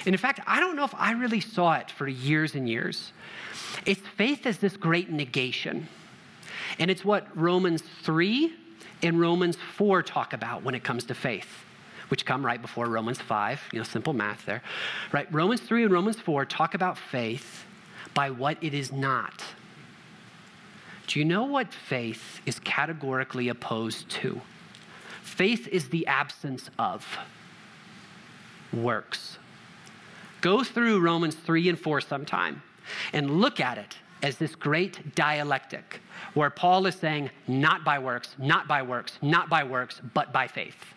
And 0.06 0.14
in 0.14 0.18
fact, 0.18 0.40
I 0.48 0.60
don't 0.60 0.76
know 0.76 0.86
if 0.86 0.96
I 0.96 1.12
really 1.12 1.42
saw 1.42 1.74
it 1.74 1.92
for 1.92 2.08
years 2.08 2.56
and 2.56 2.70
years. 2.70 3.12
It's 3.86 4.02
faith 4.16 4.46
as 4.46 4.60
this 4.60 4.78
great 4.78 5.10
negation. 5.12 5.88
And 6.80 6.90
it's 6.90 7.04
what 7.04 7.28
Romans 7.38 7.82
3 8.04 8.54
and 9.02 9.20
Romans 9.20 9.58
4 9.76 10.04
talk 10.04 10.34
about 10.34 10.64
when 10.64 10.76
it 10.76 10.84
comes 10.84 11.04
to 11.06 11.16
faith 11.16 11.66
which 12.10 12.26
come 12.26 12.46
right 12.46 12.62
before 12.62 12.88
Romans 12.88 13.22
5, 13.22 13.62
you 13.72 13.80
know, 13.80 13.84
simple 13.84 14.14
math 14.14 14.46
there. 14.46 14.62
Right? 15.12 15.32
Romans 15.34 15.62
3 15.62 15.84
and 15.84 15.92
Romans 15.92 16.20
4 16.20 16.46
talk 16.46 16.74
about 16.74 16.98
faith 16.98 17.66
by 18.14 18.30
what 18.30 18.58
it 18.62 18.74
is 18.74 18.92
not. 18.92 19.44
Do 21.08 21.20
you 21.20 21.26
know 21.26 21.44
what 21.44 21.74
faith 21.74 22.42
is 22.46 22.60
categorically 22.60 23.50
opposed 23.50 24.10
to? 24.10 24.42
Faith 25.22 25.68
is 25.68 25.90
the 25.90 26.06
absence 26.08 26.70
of 26.78 27.06
works. 28.72 29.38
Go 30.42 30.64
through 30.64 31.00
Romans 31.00 31.36
3 31.36 31.70
and 31.70 31.80
4 31.80 32.02
sometime 32.02 32.62
and 33.14 33.42
look 33.42 33.60
at 33.60 33.78
it 33.78 33.98
as 34.22 34.38
this 34.38 34.56
great 34.56 35.16
dialectic 35.16 36.02
where 36.34 36.50
Paul 36.50 36.86
is 36.86 36.96
saying, 36.96 37.30
not 37.48 37.84
by 37.84 38.00
works, 38.00 38.36
not 38.38 38.68
by 38.68 38.82
works, 38.82 39.18
not 39.22 39.50
by 39.50 39.64
works, 39.64 40.02
but 40.14 40.32
by 40.34 40.48
faith. 40.48 40.94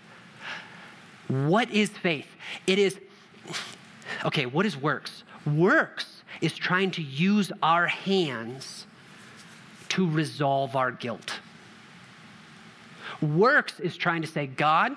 What 1.29 1.71
is 1.71 1.91
faith? 1.91 2.29
It 2.67 2.79
is, 2.79 2.99
okay, 4.25 4.47
what 4.47 4.67
is 4.67 4.77
works? 4.77 5.25
Works 5.47 6.23
is 6.41 6.55
trying 6.55 6.91
to 6.93 7.03
use 7.03 7.51
our 7.63 7.87
hands 7.87 8.87
to 9.91 10.09
resolve 10.09 10.77
our 10.77 10.91
guilt. 10.91 11.41
Works 13.23 13.81
is 13.81 13.97
trying 13.97 14.23
to 14.23 14.29
say, 14.29 14.47
God, 14.47 14.93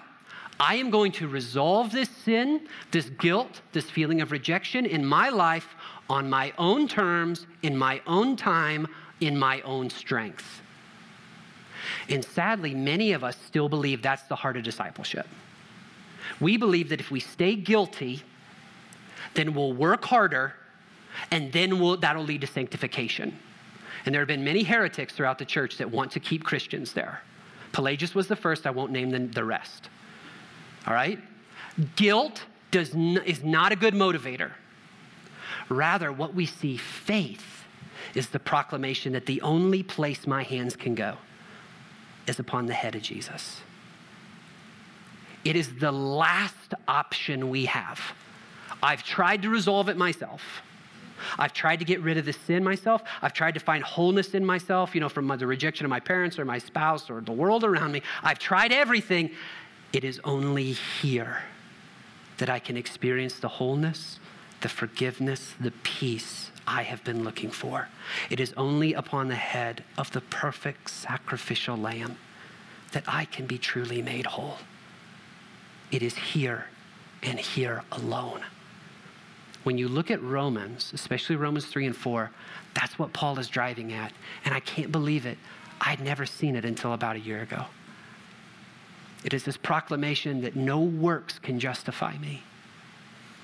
I 0.59 0.75
am 0.75 0.89
going 0.89 1.13
to 1.13 1.27
resolve 1.27 1.91
this 1.91 2.09
sin, 2.09 2.67
this 2.91 3.09
guilt, 3.09 3.61
this 3.71 3.89
feeling 3.89 4.19
of 4.19 4.31
rejection 4.31 4.85
in 4.85 5.05
my 5.05 5.29
life 5.29 5.75
on 6.09 6.29
my 6.29 6.51
own 6.57 6.87
terms, 6.87 7.47
in 7.61 7.77
my 7.77 8.01
own 8.05 8.35
time, 8.35 8.87
in 9.21 9.37
my 9.37 9.61
own 9.61 9.89
strength. 9.89 10.61
And 12.09 12.25
sadly, 12.25 12.73
many 12.73 13.13
of 13.13 13.23
us 13.23 13.37
still 13.45 13.69
believe 13.69 14.01
that's 14.01 14.23
the 14.23 14.35
heart 14.35 14.57
of 14.57 14.63
discipleship. 14.63 15.27
We 16.39 16.57
believe 16.57 16.89
that 16.89 16.99
if 16.99 17.11
we 17.11 17.19
stay 17.19 17.55
guilty, 17.55 18.23
then 19.33 19.53
we'll 19.53 19.73
work 19.73 20.05
harder 20.05 20.53
and 21.31 21.51
then 21.51 21.79
we'll, 21.79 21.97
that'll 21.97 22.23
lead 22.23 22.41
to 22.41 22.47
sanctification. 22.47 23.37
And 24.05 24.13
there 24.13 24.21
have 24.21 24.27
been 24.27 24.43
many 24.43 24.63
heretics 24.63 25.13
throughout 25.13 25.37
the 25.37 25.45
church 25.45 25.77
that 25.77 25.89
want 25.89 26.11
to 26.11 26.19
keep 26.19 26.43
Christians 26.43 26.93
there. 26.93 27.21
Pelagius 27.71 28.15
was 28.15 28.27
the 28.27 28.35
first, 28.35 28.65
I 28.65 28.71
won't 28.71 28.91
name 28.91 29.09
the, 29.09 29.19
the 29.19 29.43
rest. 29.43 29.89
All 30.87 30.93
right? 30.93 31.19
Guilt 31.95 32.43
does 32.71 32.93
n- 32.93 33.21
is 33.25 33.43
not 33.43 33.71
a 33.71 33.75
good 33.75 33.93
motivator. 33.93 34.51
Rather, 35.67 36.11
what 36.11 36.33
we 36.33 36.45
see 36.45 36.77
faith 36.77 37.65
is 38.15 38.29
the 38.29 38.39
proclamation 38.39 39.13
that 39.13 39.25
the 39.25 39.41
only 39.41 39.83
place 39.83 40.25
my 40.25 40.43
hands 40.43 40.75
can 40.75 40.95
go 40.95 41.17
is 42.27 42.39
upon 42.39 42.65
the 42.65 42.73
head 42.73 42.95
of 42.95 43.01
Jesus. 43.01 43.61
It 45.49 45.55
is 45.55 45.73
the 45.79 45.91
last 45.91 46.75
option 46.87 47.49
we 47.49 47.65
have. 47.65 47.99
I've 48.83 49.01
tried 49.01 49.41
to 49.41 49.49
resolve 49.49 49.89
it 49.89 49.97
myself. 49.97 50.43
I've 51.39 51.53
tried 51.53 51.77
to 51.77 51.85
get 51.85 52.01
rid 52.01 52.19
of 52.19 52.25
the 52.25 52.33
sin 52.33 52.63
myself. 52.63 53.01
I've 53.23 53.33
tried 53.33 53.55
to 53.55 53.59
find 53.59 53.83
wholeness 53.83 54.35
in 54.35 54.45
myself, 54.45 54.93
you 54.93 55.01
know, 55.01 55.09
from 55.09 55.27
the 55.27 55.47
rejection 55.47 55.87
of 55.87 55.89
my 55.89 56.01
parents 56.01 56.37
or 56.37 56.45
my 56.45 56.59
spouse 56.59 57.09
or 57.09 57.21
the 57.21 57.31
world 57.31 57.63
around 57.63 57.93
me. 57.93 58.03
I've 58.21 58.37
tried 58.37 58.71
everything. 58.71 59.31
It 59.91 60.03
is 60.03 60.21
only 60.23 60.73
here 60.73 61.41
that 62.37 62.51
I 62.51 62.59
can 62.59 62.77
experience 62.77 63.39
the 63.39 63.47
wholeness, 63.47 64.19
the 64.61 64.69
forgiveness, 64.69 65.55
the 65.59 65.71
peace 65.81 66.51
I 66.67 66.83
have 66.83 67.03
been 67.03 67.23
looking 67.23 67.49
for. 67.49 67.87
It 68.29 68.39
is 68.39 68.53
only 68.55 68.93
upon 68.93 69.29
the 69.29 69.35
head 69.35 69.83
of 69.97 70.11
the 70.11 70.21
perfect 70.21 70.91
sacrificial 70.91 71.75
lamb 71.75 72.17
that 72.91 73.05
I 73.07 73.25
can 73.25 73.47
be 73.47 73.57
truly 73.57 74.03
made 74.03 74.27
whole. 74.27 74.59
It 75.91 76.03
is 76.03 76.15
here 76.15 76.65
and 77.23 77.39
here 77.39 77.83
alone. 77.91 78.41
When 79.63 79.77
you 79.77 79.87
look 79.87 80.09
at 80.09 80.21
Romans, 80.23 80.91
especially 80.93 81.35
Romans 81.35 81.65
3 81.65 81.87
and 81.87 81.95
4, 81.95 82.31
that's 82.73 82.97
what 82.97 83.13
Paul 83.13 83.39
is 83.39 83.47
driving 83.49 83.91
at. 83.93 84.13
And 84.45 84.53
I 84.53 84.59
can't 84.61 84.91
believe 84.91 85.25
it. 85.25 85.37
I'd 85.81 85.99
never 85.99 86.25
seen 86.25 86.55
it 86.55 86.65
until 86.65 86.93
about 86.93 87.15
a 87.17 87.19
year 87.19 87.41
ago. 87.41 87.65
It 89.23 89.33
is 89.33 89.43
this 89.43 89.57
proclamation 89.57 90.41
that 90.41 90.55
no 90.55 90.79
works 90.79 91.39
can 91.39 91.59
justify 91.59 92.17
me. 92.17 92.43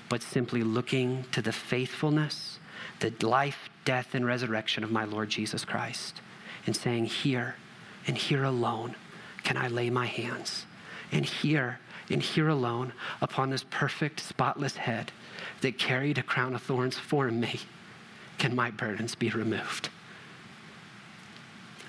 but 0.08 0.22
simply 0.22 0.62
looking 0.62 1.24
to 1.32 1.42
the 1.42 1.52
faithfulness, 1.52 2.58
the 3.00 3.12
life, 3.26 3.68
death, 3.84 4.14
and 4.14 4.24
resurrection 4.26 4.84
of 4.84 4.90
my 4.90 5.04
Lord 5.04 5.28
Jesus 5.28 5.64
Christ 5.64 6.20
and 6.66 6.76
saying, 6.76 7.06
Here 7.06 7.56
and 8.06 8.16
here 8.16 8.44
alone 8.44 8.94
can 9.42 9.56
I 9.56 9.68
lay 9.68 9.90
my 9.90 10.06
hands. 10.06 10.66
And 11.12 11.24
here 11.24 11.78
and 12.10 12.22
here 12.22 12.48
alone 12.48 12.92
upon 13.20 13.50
this 13.50 13.64
perfect, 13.70 14.20
spotless 14.20 14.76
head 14.76 15.12
that 15.60 15.78
carried 15.78 16.18
a 16.18 16.22
crown 16.22 16.54
of 16.54 16.62
thorns 16.62 16.96
for 16.96 17.30
me 17.30 17.60
can 18.38 18.54
my 18.54 18.70
burdens 18.70 19.14
be 19.14 19.30
removed. 19.30 19.88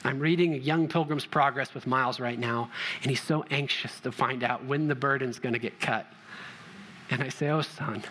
I'm 0.03 0.19
reading 0.19 0.53
a 0.53 0.57
Young 0.57 0.87
Pilgrim's 0.87 1.25
Progress 1.25 1.73
with 1.73 1.85
Miles 1.85 2.19
right 2.19 2.39
now, 2.39 2.69
and 3.01 3.09
he's 3.09 3.21
so 3.21 3.43
anxious 3.51 3.99
to 4.01 4.11
find 4.11 4.43
out 4.43 4.63
when 4.63 4.87
the 4.87 4.95
burden's 4.95 5.39
going 5.39 5.53
to 5.53 5.59
get 5.59 5.79
cut. 5.81 6.05
And 7.09 7.21
I 7.21 7.29
say, 7.29 7.49
Oh, 7.49 7.61
son, 7.61 8.03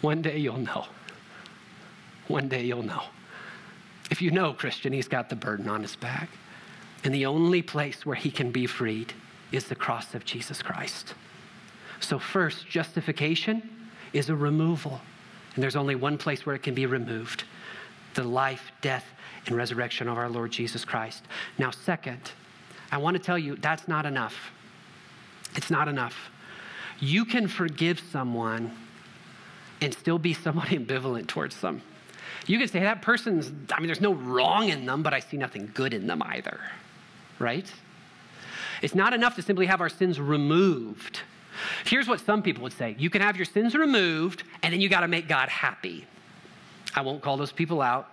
one 0.00 0.22
day 0.22 0.38
you'll 0.38 0.58
know. 0.58 0.86
One 2.28 2.48
day 2.48 2.64
you'll 2.64 2.82
know. 2.82 3.02
If 4.10 4.22
you 4.22 4.30
know 4.30 4.52
Christian, 4.54 4.92
he's 4.92 5.08
got 5.08 5.28
the 5.28 5.36
burden 5.36 5.68
on 5.68 5.82
his 5.82 5.96
back. 5.96 6.30
And 7.02 7.14
the 7.14 7.26
only 7.26 7.60
place 7.60 8.06
where 8.06 8.16
he 8.16 8.30
can 8.30 8.50
be 8.50 8.66
freed 8.66 9.12
is 9.54 9.64
the 9.64 9.74
cross 9.74 10.14
of 10.14 10.24
Jesus 10.24 10.62
Christ. 10.62 11.14
So, 12.00 12.18
first, 12.18 12.68
justification 12.68 13.86
is 14.12 14.28
a 14.28 14.36
removal. 14.36 15.00
And 15.54 15.62
there's 15.62 15.76
only 15.76 15.94
one 15.94 16.18
place 16.18 16.44
where 16.44 16.54
it 16.54 16.62
can 16.62 16.74
be 16.74 16.86
removed 16.86 17.44
the 18.14 18.24
life, 18.24 18.70
death, 18.80 19.04
and 19.46 19.56
resurrection 19.56 20.08
of 20.08 20.16
our 20.16 20.28
Lord 20.28 20.52
Jesus 20.52 20.84
Christ. 20.84 21.24
Now, 21.58 21.72
second, 21.72 22.30
I 22.92 22.98
want 22.98 23.16
to 23.16 23.22
tell 23.22 23.38
you 23.38 23.56
that's 23.56 23.88
not 23.88 24.06
enough. 24.06 24.52
It's 25.56 25.70
not 25.70 25.88
enough. 25.88 26.30
You 27.00 27.24
can 27.24 27.48
forgive 27.48 28.00
someone 28.12 28.70
and 29.80 29.92
still 29.92 30.18
be 30.18 30.32
somewhat 30.32 30.68
ambivalent 30.68 31.26
towards 31.26 31.60
them. 31.60 31.82
You 32.46 32.58
can 32.58 32.68
say, 32.68 32.80
that 32.80 33.02
person's, 33.02 33.50
I 33.72 33.80
mean, 33.80 33.86
there's 33.86 34.00
no 34.00 34.14
wrong 34.14 34.68
in 34.68 34.86
them, 34.86 35.02
but 35.02 35.14
I 35.14 35.20
see 35.20 35.36
nothing 35.36 35.70
good 35.74 35.94
in 35.94 36.06
them 36.06 36.22
either, 36.22 36.60
right? 37.38 37.70
It's 38.82 38.94
not 38.94 39.14
enough 39.14 39.36
to 39.36 39.42
simply 39.42 39.66
have 39.66 39.80
our 39.80 39.88
sins 39.88 40.20
removed. 40.20 41.20
Here's 41.84 42.08
what 42.08 42.20
some 42.20 42.42
people 42.42 42.62
would 42.64 42.72
say 42.72 42.96
you 42.98 43.10
can 43.10 43.22
have 43.22 43.36
your 43.36 43.46
sins 43.46 43.74
removed, 43.74 44.44
and 44.62 44.72
then 44.72 44.80
you 44.80 44.88
got 44.88 45.00
to 45.00 45.08
make 45.08 45.28
God 45.28 45.48
happy. 45.48 46.06
I 46.94 47.00
won't 47.02 47.22
call 47.22 47.36
those 47.36 47.52
people 47.52 47.82
out. 47.82 48.08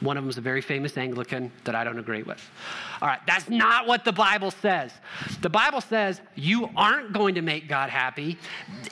One 0.00 0.16
of 0.16 0.24
them 0.24 0.30
is 0.30 0.38
a 0.38 0.42
very 0.42 0.60
famous 0.60 0.98
Anglican 0.98 1.50
that 1.64 1.74
I 1.74 1.84
don't 1.84 1.98
agree 1.98 2.22
with. 2.22 2.42
All 3.00 3.08
right, 3.08 3.20
that's 3.26 3.48
not 3.48 3.86
what 3.86 4.04
the 4.04 4.12
Bible 4.12 4.50
says. 4.50 4.92
The 5.40 5.48
Bible 5.48 5.80
says 5.80 6.20
you 6.34 6.68
aren't 6.76 7.12
going 7.12 7.36
to 7.36 7.42
make 7.42 7.68
God 7.68 7.90
happy 7.90 8.38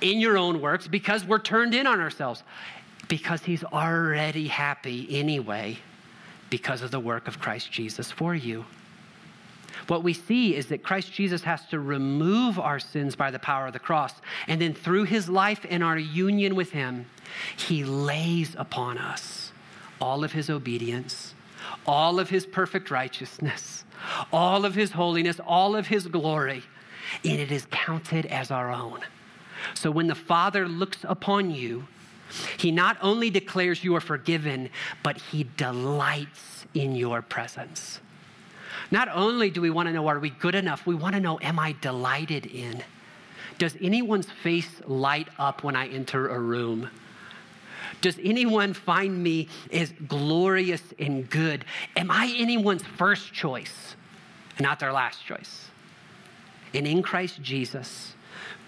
in 0.01 0.21
your 0.21 0.39
own 0.39 0.61
works 0.61 0.87
because 0.87 1.25
we're 1.25 1.41
turned 1.41 1.75
in 1.75 1.87
on 1.87 2.01
ourselves 2.01 2.43
because 3.09 3.43
he's 3.43 3.65
already 3.65 4.47
happy 4.47 5.07
anyway 5.11 5.77
because 6.51 6.83
of 6.83 6.91
the 6.91 7.01
work 7.01 7.29
of 7.29 7.39
Christ 7.39 7.71
Jesus 7.71 8.11
for 8.11 8.35
you. 8.35 8.65
What 9.87 10.03
we 10.03 10.13
see 10.13 10.55
is 10.55 10.67
that 10.67 10.83
Christ 10.83 11.13
Jesus 11.13 11.43
has 11.43 11.67
to 11.67 11.81
remove 11.81 12.59
our 12.59 12.79
sins 12.79 13.17
by 13.17 13.31
the 13.31 13.39
power 13.39 13.67
of 13.67 13.73
the 13.73 13.79
cross. 13.79 14.15
And 14.47 14.61
then 14.61 14.75
through 14.75 15.05
his 15.05 15.29
life 15.29 15.67
and 15.69 15.83
our 15.83 15.99
union 15.99 16.55
with 16.55 16.71
him, 16.71 17.07
he 17.57 17.85
lays 17.85 18.55
upon 18.59 18.99
us 18.99 19.53
all 20.01 20.25
of 20.25 20.33
his 20.33 20.51
obedience, 20.51 21.35
all 21.87 22.19
of 22.19 22.31
his 22.31 22.47
perfect 22.47 22.91
righteousness, 22.91 23.85
all 24.33 24.65
of 24.65 24.75
his 24.75 24.93
holiness, 24.93 25.41
all 25.47 25.77
of 25.77 25.87
his 25.87 26.07
glory, 26.07 26.63
and 27.25 27.39
it 27.39 27.53
is 27.53 27.67
counted 27.71 28.27
as 28.27 28.51
our 28.51 28.71
own. 28.73 29.01
So 29.75 29.91
when 29.91 30.09
the 30.09 30.15
Father 30.15 30.67
looks 30.69 30.99
upon 31.05 31.51
you, 31.51 31.87
he 32.57 32.71
not 32.71 32.97
only 33.01 33.31
declares 33.31 33.85
you 33.85 33.95
are 33.95 34.01
forgiven, 34.01 34.71
but 35.03 35.19
he 35.19 35.47
delights 35.57 36.67
in 36.75 36.97
your 36.97 37.23
presence. 37.23 38.01
Not 38.93 39.09
only 39.11 39.49
do 39.49 39.63
we 39.63 39.71
want 39.71 39.89
to 39.89 39.93
know, 39.93 40.07
are 40.07 40.19
we 40.19 40.29
good 40.29 40.55
enough? 40.55 40.87
We 40.87 40.95
want 40.95 41.15
to 41.15 41.21
know, 41.21 41.41
am 41.41 41.59
I 41.59 41.75
delighted 41.81 42.45
in? 42.45 42.85
Does 43.57 43.75
anyone's 43.81 44.31
face 44.31 44.69
light 44.87 45.29
up 45.39 45.65
when 45.65 45.75
I 45.75 45.89
enter 45.89 46.29
a 46.29 46.39
room? 46.39 46.91
Does 48.03 48.19
anyone 48.23 48.75
find 48.75 49.23
me 49.23 49.49
as 49.73 49.95
glorious 50.07 50.83
and 50.99 51.29
good? 51.31 51.65
Am 51.97 52.11
I 52.11 52.35
anyone's 52.37 52.83
first 52.83 53.33
choice 53.33 53.97
and 54.59 54.65
not 54.65 54.79
their 54.79 54.93
last 54.93 55.25
choice? 55.25 55.71
And 56.75 56.87
in 56.87 57.03
Christ 57.03 57.41
Jesus, 57.41 58.15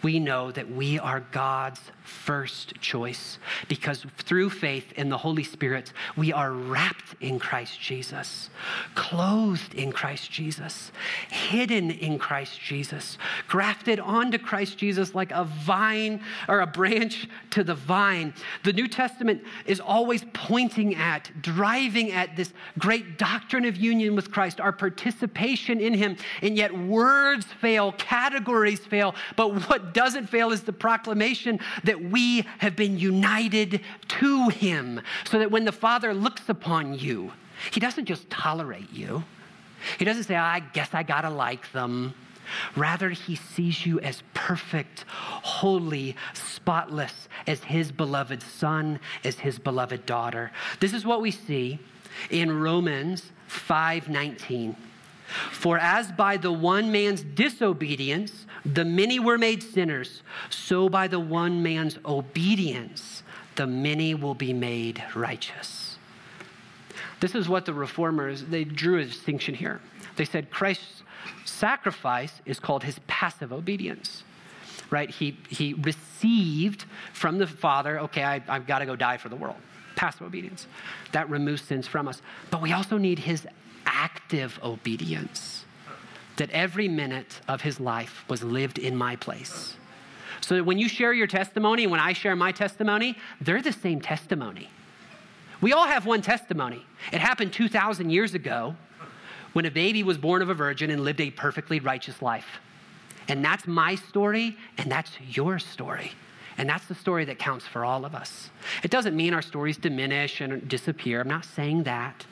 we 0.05 0.21
know 0.21 0.53
that 0.53 0.71
we 0.71 0.99
are 0.99 1.21
God's 1.33 1.81
first 2.05 2.79
choice 2.81 3.39
because 3.67 4.05
through 4.19 4.51
faith 4.51 4.93
in 4.93 5.09
the 5.09 5.17
Holy 5.17 5.43
Spirit, 5.43 5.95
we 6.17 6.33
are 6.33 6.53
wrapped 6.53 7.15
in 7.23 7.39
Christ 7.39 7.81
Jesus, 7.81 8.51
clothed 8.95 9.75
in 9.75 9.91
Christ 9.91 10.31
Jesus, 10.31 10.93
hidden 11.31 11.91
in 11.91 12.19
Christ 12.19 12.61
Jesus, 12.61 13.17
grafted 13.49 13.99
onto 13.99 14.37
Christ 14.37 14.77
Jesus 14.77 15.15
like 15.15 15.33
a 15.33 15.45
vine 15.45 16.21
or 16.49 16.61
a 16.61 16.67
branch 16.67 17.27
to 17.51 17.65
the 17.65 17.75
vine. 17.75 18.35
The 18.63 18.75
New 18.75 18.89
Testament 18.89 19.43
is 19.65 19.81
always 19.81 20.25
pointing 20.35 20.95
at, 20.97 21.31
driving 21.41 22.13
at 22.13 22.37
this 22.37 22.53
great 22.79 23.17
doctrine 23.17 23.65
of 23.65 23.77
union 23.79 24.15
with 24.15 24.31
Christ, 24.31 24.61
our 24.61 24.73
participation 24.73 25.81
in 25.81 25.95
Him, 25.95 26.17
and 26.43 26.59
yet 26.59 26.77
words 26.77 27.47
fail, 27.47 27.93
categories 27.93 28.81
fail, 28.81 29.15
but 29.37 29.69
what 29.71 29.94
doesn't 29.95 30.27
fail 30.27 30.51
is 30.51 30.63
the 30.63 30.73
proclamation 30.73 31.61
that 31.85 32.03
we 32.03 32.43
have 32.59 32.77
been 32.77 32.99
united 32.99 33.81
to 34.09 34.49
him, 34.51 35.01
so 35.25 35.39
that 35.39 35.51
when 35.51 35.65
the 35.65 35.73
Father 35.73 36.13
looks 36.13 36.49
upon 36.49 36.99
you, 36.99 37.33
he 37.71 37.81
doesn't 37.81 38.05
just 38.05 38.29
tolerate 38.29 38.93
you. 38.93 39.25
He 39.99 40.05
doesn't 40.05 40.25
say, 40.25 40.37
I 40.37 40.61
guess 40.61 40.91
I 40.93 41.03
gotta 41.03 41.31
like 41.31 41.73
them. 41.73 42.15
Rather, 42.77 43.11
he 43.11 43.37
sees 43.37 43.87
you 43.87 44.01
as 44.01 44.23
perfect, 44.35 45.05
holy, 45.09 46.15
spotless, 46.35 47.29
as 47.47 47.65
his 47.65 47.91
beloved 47.91 48.43
son, 48.43 49.01
as 49.25 49.39
his 49.39 49.59
beloved 49.59 50.05
daughter. 50.05 50.51
This 50.81 50.93
is 50.93 51.07
what 51.07 51.21
we 51.21 51.31
see 51.31 51.79
in 52.31 52.61
Romans 52.61 53.33
5:19. 53.49 54.77
For 55.51 55.79
as 55.79 56.13
by 56.13 56.37
the 56.37 56.53
one 56.53 56.93
man's 56.93 57.23
disobedience 57.23 58.47
the 58.65 58.85
many 58.85 59.19
were 59.19 59.39
made 59.39 59.63
sinners, 59.63 60.23
so 60.51 60.89
by 60.89 61.09
the 61.09 61.21
one 61.21 61.63
man's 61.63 61.99
obedience 62.05 63.23
the 63.57 63.67
many 63.67 64.15
will 64.15 64.35
be 64.35 64.53
made 64.53 65.03
righteous. 65.15 65.99
This 67.21 67.35
is 67.35 67.49
what 67.49 67.67
the 67.67 67.73
reformers 67.73 68.45
they 68.45 68.65
drew 68.65 68.99
a 68.99 69.05
distinction 69.05 69.55
here. 69.55 69.81
They 70.17 70.25
said 70.25 70.51
Christ's 70.51 71.03
sacrifice 71.45 72.41
is 72.45 72.59
called 72.59 72.85
his 72.85 72.99
passive 73.07 73.53
obedience. 73.53 74.25
Right? 74.91 75.11
He 75.11 75.39
he 75.49 75.75
received 75.75 76.85
from 77.13 77.39
the 77.39 77.47
Father, 77.47 78.01
okay, 78.01 78.23
I, 78.23 78.43
I've 78.49 78.67
got 78.67 78.81
to 78.81 78.87
go 78.87 78.97
die 78.97 79.17
for 79.17 79.29
the 79.29 79.37
world. 79.37 79.57
Passive 79.97 80.23
obedience. 80.23 80.67
That 81.13 81.31
removes 81.31 81.63
sins 81.63 81.87
from 81.87 82.09
us. 82.09 82.21
But 82.51 82.61
we 82.61 82.73
also 82.73 82.99
need 82.99 83.21
his 83.21 83.47
active 83.87 84.59
obedience, 84.63 85.65
that 86.37 86.51
every 86.51 86.89
minute 86.89 87.41
of 87.49 87.61
his 87.61 87.81
life 87.81 88.25
was 88.29 88.43
lived 88.43 88.79
in 88.79 88.97
my 88.97 89.17
place. 89.17 89.77
So 90.41 90.57
that 90.57 90.65
when 90.65 90.79
you 90.79 90.89
share 90.89 91.13
your 91.13 91.27
testimony 91.27 91.87
when 91.87 92.01
I 92.01 92.13
share 92.13 92.37
my 92.37 92.53
testimony, 92.53 93.17
they're 93.41 93.63
the 93.63 93.73
same 93.73 94.01
testimony. 94.01 94.69
We 95.61 95.73
all 95.73 95.87
have 95.87 96.05
one 96.05 96.21
testimony. 96.21 96.85
It 97.13 97.21
happened 97.21 97.53
2,000 97.53 98.11
years 98.11 98.35
ago 98.35 98.77
when 99.55 99.65
a 99.65 99.71
baby 99.71 100.03
was 100.03 100.19
born 100.19 100.43
of 100.43 100.51
a 100.51 100.55
virgin 100.55 100.91
and 100.91 101.03
lived 101.03 101.21
a 101.21 101.31
perfectly 101.31 101.81
righteous 101.81 102.21
life. 102.21 102.59
And 103.29 103.43
that's 103.43 103.67
my 103.67 103.95
story, 103.95 104.59
and 104.77 104.93
that's 104.93 105.13
your 105.21 105.59
story. 105.59 106.13
And 106.59 106.69
that's 106.69 106.87
the 106.87 106.95
story 106.95 107.25
that 107.25 107.39
counts 107.39 107.67
for 107.67 107.85
all 107.85 108.05
of 108.05 108.15
us. 108.15 108.51
It 108.83 108.91
doesn't 108.91 109.17
mean 109.17 109.33
our 109.33 109.43
stories 109.43 109.77
diminish 109.77 110.41
and 110.41 110.69
disappear. 110.69 111.21
I'm 111.21 111.29
not 111.29 111.45
saying 111.45 111.85
that. 111.85 112.27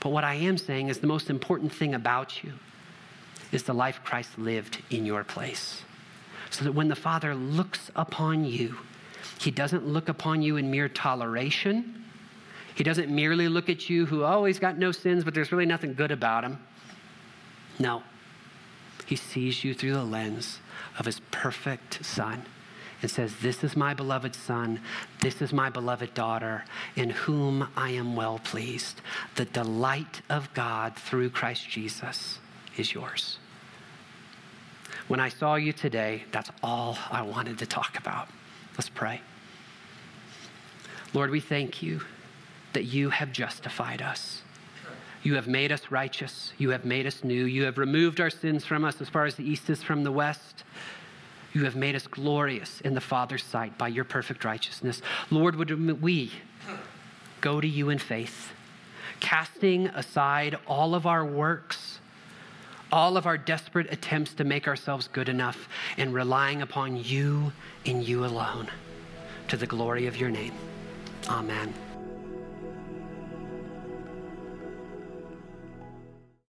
But 0.00 0.10
what 0.10 0.24
I 0.24 0.34
am 0.34 0.56
saying 0.56 0.88
is 0.88 1.00
the 1.00 1.06
most 1.06 1.28
important 1.28 1.72
thing 1.72 1.94
about 1.94 2.44
you 2.44 2.52
is 3.52 3.62
the 3.62 3.74
life 3.74 4.00
Christ 4.04 4.38
lived 4.38 4.82
in 4.90 5.06
your 5.06 5.24
place. 5.24 5.82
So 6.50 6.64
that 6.64 6.72
when 6.72 6.88
the 6.88 6.96
Father 6.96 7.34
looks 7.34 7.90
upon 7.94 8.44
you, 8.44 8.76
he 9.38 9.50
doesn't 9.50 9.86
look 9.86 10.08
upon 10.08 10.42
you 10.42 10.56
in 10.56 10.70
mere 10.70 10.88
toleration. 10.88 12.04
He 12.74 12.84
doesn't 12.84 13.10
merely 13.10 13.48
look 13.48 13.68
at 13.68 13.88
you 13.88 14.06
who, 14.06 14.24
oh, 14.24 14.44
he's 14.44 14.58
got 14.58 14.78
no 14.78 14.92
sins, 14.92 15.24
but 15.24 15.34
there's 15.34 15.52
really 15.52 15.66
nothing 15.66 15.94
good 15.94 16.10
about 16.10 16.44
him. 16.44 16.58
No. 17.78 18.02
He 19.06 19.16
sees 19.16 19.64
you 19.64 19.74
through 19.74 19.94
the 19.94 20.04
lens 20.04 20.58
of 20.98 21.06
his 21.06 21.20
perfect 21.30 22.04
Son 22.04 22.44
and 23.00 23.10
says, 23.10 23.36
This 23.40 23.62
is 23.62 23.76
my 23.76 23.94
beloved 23.94 24.34
Son, 24.34 24.80
this 25.20 25.40
is 25.40 25.52
my 25.52 25.70
beloved 25.70 26.14
daughter, 26.14 26.64
in 26.96 27.10
whom 27.10 27.68
I 27.76 27.90
am 27.90 28.16
well 28.16 28.40
pleased. 28.42 29.00
The 29.36 29.44
delight 29.44 30.22
of 30.28 30.52
God 30.54 30.96
through 30.96 31.30
Christ 31.30 31.68
Jesus 31.68 32.38
is 32.78 32.92
yours. 32.92 33.38
When 35.08 35.20
I 35.20 35.28
saw 35.28 35.54
you 35.54 35.72
today, 35.72 36.24
that's 36.32 36.50
all 36.62 36.98
I 37.10 37.22
wanted 37.22 37.58
to 37.58 37.66
talk 37.66 37.98
about. 37.98 38.28
Let's 38.76 38.88
pray. 38.88 39.20
Lord, 41.14 41.30
we 41.30 41.40
thank 41.40 41.82
you 41.82 42.02
that 42.74 42.84
you 42.84 43.10
have 43.10 43.32
justified 43.32 44.02
us. 44.02 44.42
You 45.22 45.34
have 45.34 45.48
made 45.48 45.72
us 45.72 45.90
righteous. 45.90 46.52
You 46.58 46.70
have 46.70 46.84
made 46.84 47.06
us 47.06 47.24
new. 47.24 47.44
You 47.44 47.64
have 47.64 47.78
removed 47.78 48.20
our 48.20 48.30
sins 48.30 48.64
from 48.64 48.84
us 48.84 49.00
as 49.00 49.08
far 49.08 49.24
as 49.24 49.34
the 49.34 49.42
east 49.44 49.68
is 49.68 49.82
from 49.82 50.04
the 50.04 50.12
west. 50.12 50.64
You 51.54 51.64
have 51.64 51.74
made 51.74 51.96
us 51.96 52.06
glorious 52.06 52.80
in 52.82 52.94
the 52.94 53.00
Father's 53.00 53.42
sight 53.42 53.76
by 53.78 53.88
your 53.88 54.04
perfect 54.04 54.44
righteousness. 54.44 55.02
Lord, 55.30 55.56
would 55.56 56.02
we 56.02 56.30
go 57.40 57.60
to 57.60 57.66
you 57.66 57.88
in 57.88 57.98
faith, 57.98 58.52
casting 59.20 59.86
aside 59.88 60.56
all 60.66 60.94
of 60.94 61.06
our 61.06 61.24
works, 61.24 61.97
all 62.92 63.16
of 63.16 63.26
our 63.26 63.38
desperate 63.38 63.92
attempts 63.92 64.34
to 64.34 64.44
make 64.44 64.66
ourselves 64.68 65.08
good 65.08 65.28
enough, 65.28 65.68
and 65.96 66.14
relying 66.14 66.62
upon 66.62 67.02
you 67.02 67.52
and 67.86 68.02
you 68.02 68.24
alone 68.24 68.68
to 69.48 69.56
the 69.56 69.66
glory 69.66 70.06
of 70.06 70.16
your 70.16 70.30
name. 70.30 70.52
Amen. 71.28 71.87